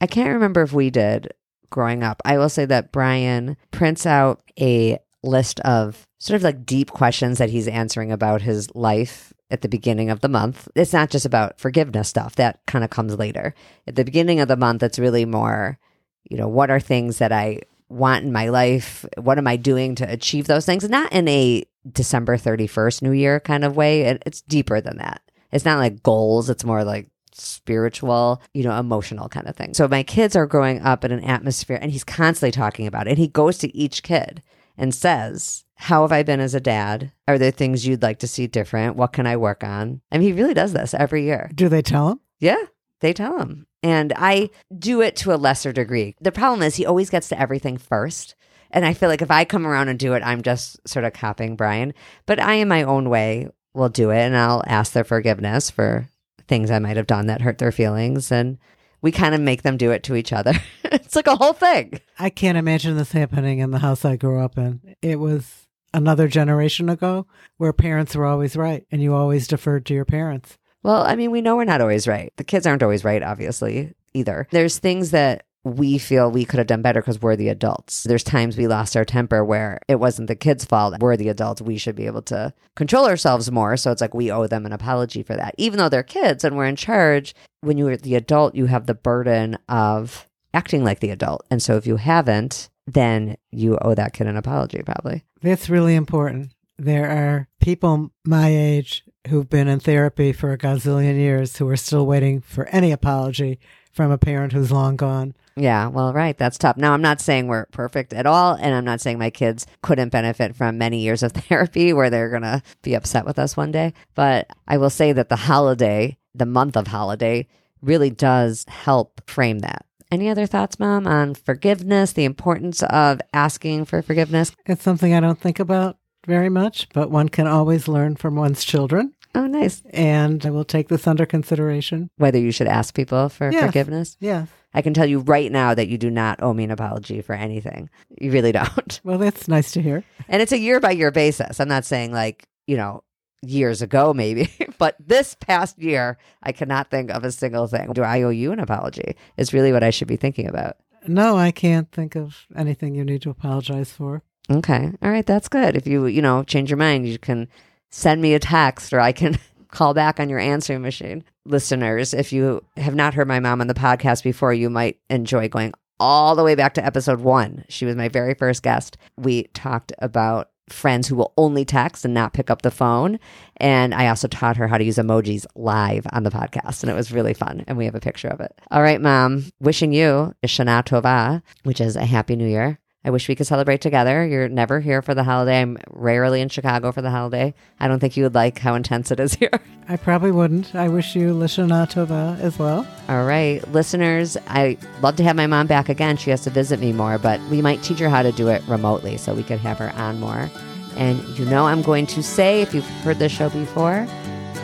I 0.00 0.06
can't 0.06 0.32
remember 0.32 0.62
if 0.62 0.72
we 0.72 0.90
did 0.90 1.32
growing 1.70 2.02
up. 2.02 2.22
I 2.24 2.38
will 2.38 2.48
say 2.48 2.64
that 2.66 2.92
Bryan 2.92 3.56
prints 3.70 4.06
out 4.06 4.42
a 4.60 4.98
list 5.22 5.60
of 5.60 6.06
sort 6.18 6.36
of 6.36 6.42
like 6.42 6.64
deep 6.64 6.90
questions 6.90 7.38
that 7.38 7.50
he's 7.50 7.66
answering 7.66 8.12
about 8.12 8.42
his 8.42 8.74
life 8.74 9.32
at 9.50 9.62
the 9.62 9.68
beginning 9.68 10.10
of 10.10 10.20
the 10.20 10.28
month. 10.28 10.68
It's 10.74 10.92
not 10.92 11.10
just 11.10 11.26
about 11.26 11.58
forgiveness 11.58 12.08
stuff, 12.08 12.36
that 12.36 12.60
kind 12.66 12.84
of 12.84 12.90
comes 12.90 13.18
later. 13.18 13.54
At 13.86 13.96
the 13.96 14.04
beginning 14.04 14.40
of 14.40 14.48
the 14.48 14.56
month, 14.56 14.82
it's 14.82 14.98
really 14.98 15.24
more, 15.24 15.78
you 16.24 16.36
know, 16.36 16.48
what 16.48 16.70
are 16.70 16.80
things 16.80 17.18
that 17.18 17.32
I 17.32 17.60
want 17.94 18.24
in 18.24 18.32
my 18.32 18.48
life? 18.48 19.04
What 19.16 19.38
am 19.38 19.46
I 19.46 19.56
doing 19.56 19.94
to 19.96 20.10
achieve 20.10 20.46
those 20.46 20.66
things? 20.66 20.88
Not 20.88 21.12
in 21.12 21.28
a 21.28 21.64
December 21.90 22.36
31st 22.36 23.02
New 23.02 23.12
Year 23.12 23.40
kind 23.40 23.64
of 23.64 23.76
way. 23.76 24.02
It, 24.02 24.22
it's 24.26 24.42
deeper 24.42 24.80
than 24.80 24.98
that. 24.98 25.22
It's 25.52 25.64
not 25.64 25.78
like 25.78 26.02
goals, 26.02 26.50
it's 26.50 26.64
more 26.64 26.84
like 26.84 27.08
spiritual, 27.32 28.40
you 28.52 28.62
know, 28.64 28.78
emotional 28.78 29.28
kind 29.28 29.46
of 29.46 29.56
thing. 29.56 29.74
So 29.74 29.88
my 29.88 30.02
kids 30.02 30.36
are 30.36 30.46
growing 30.46 30.80
up 30.82 31.04
in 31.04 31.12
an 31.12 31.24
atmosphere 31.24 31.78
and 31.80 31.90
he's 31.90 32.04
constantly 32.04 32.50
talking 32.50 32.86
about 32.86 33.08
it. 33.08 33.18
He 33.18 33.28
goes 33.28 33.58
to 33.58 33.76
each 33.76 34.02
kid 34.02 34.42
and 34.76 34.94
says, 34.94 35.64
How 35.76 36.02
have 36.02 36.12
I 36.12 36.22
been 36.22 36.40
as 36.40 36.54
a 36.54 36.60
dad? 36.60 37.12
Are 37.28 37.38
there 37.38 37.50
things 37.50 37.86
you'd 37.86 38.02
like 38.02 38.18
to 38.20 38.28
see 38.28 38.46
different? 38.46 38.96
What 38.96 39.12
can 39.12 39.26
I 39.26 39.36
work 39.36 39.62
on? 39.62 40.00
I 40.10 40.18
mean, 40.18 40.28
he 40.28 40.40
really 40.40 40.54
does 40.54 40.72
this 40.72 40.94
every 40.94 41.24
year. 41.24 41.50
Do 41.54 41.68
they 41.68 41.82
tell 41.82 42.10
him? 42.10 42.20
Yeah, 42.40 42.62
they 43.00 43.12
tell 43.12 43.38
him. 43.38 43.66
And 43.84 44.14
I 44.16 44.48
do 44.76 45.02
it 45.02 45.14
to 45.16 45.34
a 45.34 45.36
lesser 45.36 45.70
degree. 45.70 46.16
The 46.18 46.32
problem 46.32 46.62
is 46.62 46.74
he 46.74 46.86
always 46.86 47.10
gets 47.10 47.28
to 47.28 47.38
everything 47.38 47.76
first. 47.76 48.34
And 48.70 48.82
I 48.82 48.94
feel 48.94 49.10
like 49.10 49.20
if 49.20 49.30
I 49.30 49.44
come 49.44 49.66
around 49.66 49.88
and 49.88 49.98
do 49.98 50.14
it, 50.14 50.22
I'm 50.24 50.40
just 50.40 50.88
sort 50.88 51.04
of 51.04 51.12
copying 51.12 51.54
Bryan. 51.54 51.92
But 52.24 52.40
I, 52.40 52.54
in 52.54 52.68
my 52.68 52.82
own 52.82 53.10
way, 53.10 53.50
will 53.74 53.90
do 53.90 54.08
it 54.08 54.20
and 54.20 54.34
I'll 54.34 54.64
ask 54.66 54.92
their 54.94 55.04
forgiveness 55.04 55.70
for 55.70 56.08
things 56.48 56.70
I 56.70 56.78
might 56.78 56.96
have 56.96 57.06
done 57.06 57.26
that 57.26 57.42
hurt 57.42 57.58
their 57.58 57.72
feelings. 57.72 58.32
And 58.32 58.56
we 59.02 59.12
kind 59.12 59.34
of 59.34 59.42
make 59.42 59.64
them 59.64 59.76
do 59.76 59.90
it 59.90 60.02
to 60.04 60.16
each 60.16 60.32
other. 60.32 60.54
it's 60.84 61.14
like 61.14 61.26
a 61.26 61.36
whole 61.36 61.52
thing. 61.52 62.00
I 62.18 62.30
can't 62.30 62.56
imagine 62.56 62.96
this 62.96 63.12
happening 63.12 63.58
in 63.58 63.70
the 63.70 63.80
house 63.80 64.02
I 64.02 64.16
grew 64.16 64.40
up 64.40 64.56
in. 64.56 64.96
It 65.02 65.20
was 65.20 65.66
another 65.92 66.26
generation 66.26 66.88
ago 66.88 67.26
where 67.58 67.74
parents 67.74 68.16
were 68.16 68.24
always 68.24 68.56
right 68.56 68.86
and 68.90 69.02
you 69.02 69.12
always 69.14 69.46
deferred 69.46 69.84
to 69.86 69.94
your 69.94 70.06
parents. 70.06 70.56
Well, 70.84 71.02
I 71.02 71.16
mean, 71.16 71.30
we 71.30 71.40
know 71.40 71.56
we're 71.56 71.64
not 71.64 71.80
always 71.80 72.06
right. 72.06 72.32
The 72.36 72.44
kids 72.44 72.66
aren't 72.66 72.82
always 72.82 73.04
right, 73.04 73.22
obviously, 73.22 73.94
either. 74.12 74.46
There's 74.52 74.78
things 74.78 75.10
that 75.10 75.46
we 75.64 75.96
feel 75.96 76.30
we 76.30 76.44
could 76.44 76.58
have 76.58 76.66
done 76.66 76.82
better 76.82 77.00
because 77.00 77.22
we're 77.22 77.36
the 77.36 77.48
adults. 77.48 78.02
There's 78.02 78.22
times 78.22 78.56
we 78.56 78.66
lost 78.66 78.96
our 78.96 79.04
temper 79.04 79.42
where 79.42 79.80
it 79.88 79.94
wasn't 79.96 80.28
the 80.28 80.36
kids' 80.36 80.66
fault. 80.66 81.00
We're 81.00 81.16
the 81.16 81.30
adults. 81.30 81.62
We 81.62 81.78
should 81.78 81.96
be 81.96 82.04
able 82.04 82.20
to 82.22 82.52
control 82.76 83.06
ourselves 83.06 83.50
more. 83.50 83.78
So 83.78 83.90
it's 83.90 84.02
like 84.02 84.12
we 84.12 84.30
owe 84.30 84.46
them 84.46 84.66
an 84.66 84.74
apology 84.74 85.22
for 85.22 85.34
that. 85.34 85.54
Even 85.56 85.78
though 85.78 85.88
they're 85.88 86.02
kids 86.02 86.44
and 86.44 86.54
we're 86.54 86.66
in 86.66 86.76
charge, 86.76 87.34
when 87.62 87.78
you're 87.78 87.96
the 87.96 88.14
adult, 88.14 88.54
you 88.54 88.66
have 88.66 88.84
the 88.84 88.94
burden 88.94 89.56
of 89.70 90.28
acting 90.52 90.84
like 90.84 91.00
the 91.00 91.10
adult. 91.10 91.46
And 91.50 91.62
so 91.62 91.76
if 91.76 91.86
you 91.86 91.96
haven't, 91.96 92.68
then 92.86 93.38
you 93.50 93.78
owe 93.80 93.94
that 93.94 94.12
kid 94.12 94.26
an 94.26 94.36
apology, 94.36 94.82
probably. 94.82 95.24
That's 95.40 95.70
really 95.70 95.94
important. 95.94 96.52
There 96.76 97.08
are 97.08 97.48
people 97.60 98.10
my 98.26 98.48
age 98.48 99.03
who've 99.28 99.48
been 99.48 99.68
in 99.68 99.80
therapy 99.80 100.32
for 100.32 100.52
a 100.52 100.58
gazillion 100.58 101.16
years 101.16 101.56
who 101.56 101.68
are 101.68 101.76
still 101.76 102.06
waiting 102.06 102.40
for 102.40 102.66
any 102.68 102.92
apology 102.92 103.58
from 103.92 104.10
a 104.10 104.18
parent 104.18 104.52
who's 104.52 104.72
long 104.72 104.96
gone. 104.96 105.34
Yeah, 105.56 105.86
well, 105.86 106.12
right. 106.12 106.36
That's 106.36 106.58
tough. 106.58 106.76
Now, 106.76 106.94
I'm 106.94 107.02
not 107.02 107.20
saying 107.20 107.46
we're 107.46 107.66
perfect 107.66 108.12
at 108.12 108.26
all. 108.26 108.54
And 108.54 108.74
I'm 108.74 108.84
not 108.84 109.00
saying 109.00 109.18
my 109.18 109.30
kids 109.30 109.66
couldn't 109.82 110.08
benefit 110.08 110.56
from 110.56 110.78
many 110.78 110.98
years 111.00 111.22
of 111.22 111.32
therapy 111.32 111.92
where 111.92 112.10
they're 112.10 112.30
going 112.30 112.42
to 112.42 112.62
be 112.82 112.94
upset 112.94 113.24
with 113.24 113.38
us 113.38 113.56
one 113.56 113.70
day. 113.70 113.94
But 114.14 114.50
I 114.66 114.78
will 114.78 114.90
say 114.90 115.12
that 115.12 115.28
the 115.28 115.36
holiday, 115.36 116.18
the 116.34 116.46
month 116.46 116.76
of 116.76 116.88
holiday, 116.88 117.46
really 117.80 118.10
does 118.10 118.64
help 118.68 119.22
frame 119.30 119.60
that. 119.60 119.86
Any 120.10 120.28
other 120.28 120.46
thoughts, 120.46 120.78
Mom, 120.78 121.06
on 121.06 121.34
forgiveness, 121.34 122.12
the 122.12 122.24
importance 122.24 122.82
of 122.84 123.20
asking 123.32 123.84
for 123.86 124.02
forgiveness? 124.02 124.52
It's 124.66 124.82
something 124.82 125.14
I 125.14 125.20
don't 125.20 125.40
think 125.40 125.58
about 125.58 125.98
very 126.26 126.48
much, 126.48 126.88
but 126.92 127.10
one 127.10 127.28
can 127.28 127.46
always 127.46 127.88
learn 127.88 128.16
from 128.16 128.36
one's 128.36 128.64
children. 128.64 129.13
Oh, 129.34 129.46
nice. 129.46 129.82
And 129.92 130.44
I 130.46 130.50
will 130.50 130.64
take 130.64 130.88
this 130.88 131.06
under 131.06 131.26
consideration. 131.26 132.08
Whether 132.16 132.38
you 132.38 132.52
should 132.52 132.68
ask 132.68 132.94
people 132.94 133.28
for 133.28 133.50
Yes. 133.50 133.64
forgiveness. 133.66 134.16
Yeah. 134.20 134.46
I 134.72 134.82
can 134.82 134.94
tell 134.94 135.06
you 135.06 135.20
right 135.20 135.50
now 135.50 135.74
that 135.74 135.88
you 135.88 135.98
do 135.98 136.10
not 136.10 136.42
owe 136.42 136.52
me 136.52 136.64
an 136.64 136.70
apology 136.70 137.20
for 137.20 137.32
anything. 137.34 137.90
You 138.20 138.30
really 138.32 138.52
don't. 138.52 139.00
Well, 139.04 139.18
that's 139.18 139.48
nice 139.48 139.72
to 139.72 139.82
hear. 139.82 140.04
And 140.28 140.40
it's 140.42 140.52
a 140.52 140.58
year 140.58 140.80
by 140.80 140.92
year 140.92 141.10
basis. 141.10 141.60
I'm 141.60 141.68
not 141.68 141.84
saying 141.84 142.12
like, 142.12 142.46
you 142.66 142.76
know, 142.76 143.02
years 143.42 143.82
ago, 143.82 144.14
maybe. 144.14 144.50
but 144.78 144.96
this 144.98 145.34
past 145.34 145.78
year, 145.78 146.16
I 146.42 146.52
cannot 146.52 146.90
think 146.90 147.10
of 147.10 147.24
a 147.24 147.30
single 147.32 147.66
thing. 147.66 147.92
Do 147.92 148.02
I 148.02 148.22
owe 148.22 148.30
you 148.30 148.52
an 148.52 148.60
apology? 148.60 149.16
Is 149.36 149.52
really 149.52 149.72
what 149.72 149.84
I 149.84 149.90
should 149.90 150.08
be 150.08 150.16
thinking 150.16 150.48
about. 150.48 150.76
No, 151.06 151.36
I 151.36 151.50
can't 151.50 151.90
think 151.92 152.16
of 152.16 152.46
anything 152.56 152.94
you 152.94 153.04
need 153.04 153.22
to 153.22 153.30
apologize 153.30 153.92
for. 153.92 154.22
Okay. 154.50 154.90
All 155.02 155.10
right. 155.10 155.26
That's 155.26 155.48
good. 155.48 155.76
If 155.76 155.86
you, 155.86 156.06
you 156.06 156.22
know, 156.22 156.42
change 156.44 156.70
your 156.70 156.78
mind, 156.78 157.06
you 157.06 157.18
can 157.18 157.48
send 157.94 158.20
me 158.20 158.34
a 158.34 158.40
text 158.40 158.92
or 158.92 158.98
I 158.98 159.12
can 159.12 159.38
call 159.70 159.94
back 159.94 160.18
on 160.18 160.28
your 160.28 160.40
answering 160.40 160.82
machine. 160.82 161.22
Listeners, 161.46 162.12
if 162.12 162.32
you 162.32 162.64
have 162.76 162.94
not 162.94 163.14
heard 163.14 163.28
my 163.28 163.38
mom 163.38 163.60
on 163.60 163.68
the 163.68 163.74
podcast 163.74 164.24
before, 164.24 164.52
you 164.52 164.68
might 164.68 164.98
enjoy 165.10 165.48
going 165.48 165.72
all 166.00 166.34
the 166.34 166.42
way 166.42 166.56
back 166.56 166.74
to 166.74 166.84
episode 166.84 167.20
one. 167.20 167.64
She 167.68 167.84
was 167.84 167.94
my 167.94 168.08
very 168.08 168.34
first 168.34 168.64
guest. 168.64 168.98
We 169.16 169.44
talked 169.54 169.92
about 170.00 170.50
friends 170.68 171.06
who 171.06 171.14
will 171.14 171.32
only 171.36 171.64
text 171.64 172.04
and 172.04 172.14
not 172.14 172.32
pick 172.32 172.50
up 172.50 172.62
the 172.62 172.70
phone. 172.70 173.20
And 173.58 173.94
I 173.94 174.08
also 174.08 174.26
taught 174.26 174.56
her 174.56 174.66
how 174.66 174.78
to 174.78 174.84
use 174.84 174.96
emojis 174.96 175.46
live 175.54 176.06
on 176.10 176.24
the 176.24 176.30
podcast. 176.30 176.82
And 176.82 176.90
it 176.90 176.94
was 176.94 177.12
really 177.12 177.34
fun. 177.34 177.64
And 177.68 177.78
we 177.78 177.84
have 177.84 177.94
a 177.94 178.00
picture 178.00 178.28
of 178.28 178.40
it. 178.40 178.52
All 178.72 178.82
right, 178.82 179.00
mom, 179.00 179.44
wishing 179.60 179.92
you 179.92 180.34
a 180.42 180.46
Shana 180.48 180.82
Tova, 180.84 181.42
which 181.62 181.80
is 181.80 181.94
a 181.94 182.06
happy 182.06 182.34
new 182.34 182.48
year. 182.48 182.80
I 183.04 183.10
wish 183.10 183.28
we 183.28 183.34
could 183.34 183.46
celebrate 183.46 183.80
together. 183.82 184.26
You're 184.26 184.48
never 184.48 184.80
here 184.80 185.02
for 185.02 185.14
the 185.14 185.24
holiday. 185.24 185.60
I'm 185.60 185.76
rarely 185.90 186.40
in 186.40 186.48
Chicago 186.48 186.90
for 186.90 187.02
the 187.02 187.10
holiday. 187.10 187.52
I 187.78 187.86
don't 187.86 188.00
think 188.00 188.16
you 188.16 188.22
would 188.24 188.34
like 188.34 188.58
how 188.58 188.74
intense 188.74 189.10
it 189.10 189.20
is 189.20 189.34
here. 189.40 189.50
I 189.88 189.96
probably 189.96 190.30
wouldn't. 190.30 190.74
I 190.74 190.88
wish 190.88 191.14
you 191.14 191.34
L'shana 191.34 191.86
Tova 191.86 192.40
as 192.40 192.58
well. 192.58 192.86
All 193.08 193.24
right, 193.24 193.66
listeners, 193.72 194.38
I 194.46 194.78
love 195.02 195.16
to 195.16 195.22
have 195.24 195.36
my 195.36 195.46
mom 195.46 195.66
back 195.66 195.90
again. 195.90 196.16
She 196.16 196.30
has 196.30 196.42
to 196.44 196.50
visit 196.50 196.80
me 196.80 196.92
more, 196.92 197.18
but 197.18 197.40
we 197.50 197.60
might 197.60 197.82
teach 197.82 197.98
her 197.98 198.08
how 198.08 198.22
to 198.22 198.32
do 198.32 198.48
it 198.48 198.62
remotely 198.66 199.18
so 199.18 199.34
we 199.34 199.42
could 199.42 199.60
have 199.60 199.78
her 199.78 199.90
on 199.92 200.18
more. 200.18 200.50
And 200.96 201.22
you 201.38 201.44
know, 201.44 201.66
I'm 201.66 201.82
going 201.82 202.06
to 202.06 202.22
say, 202.22 202.62
if 202.62 202.72
you've 202.72 202.86
heard 203.02 203.18
this 203.18 203.32
show 203.32 203.50
before, 203.50 204.06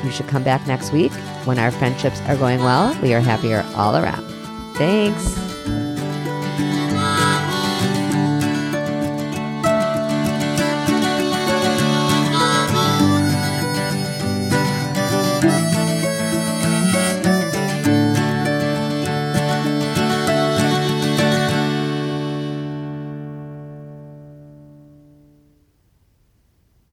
you 0.02 0.10
should 0.10 0.28
come 0.28 0.42
back 0.44 0.66
next 0.66 0.92
week 0.92 1.12
when 1.44 1.58
our 1.58 1.70
friendships 1.70 2.20
are 2.22 2.36
going 2.36 2.60
well. 2.60 2.98
We 3.02 3.12
are 3.12 3.20
happier 3.20 3.66
all 3.76 3.96
around. 3.96 4.24
Thanks. 4.76 5.89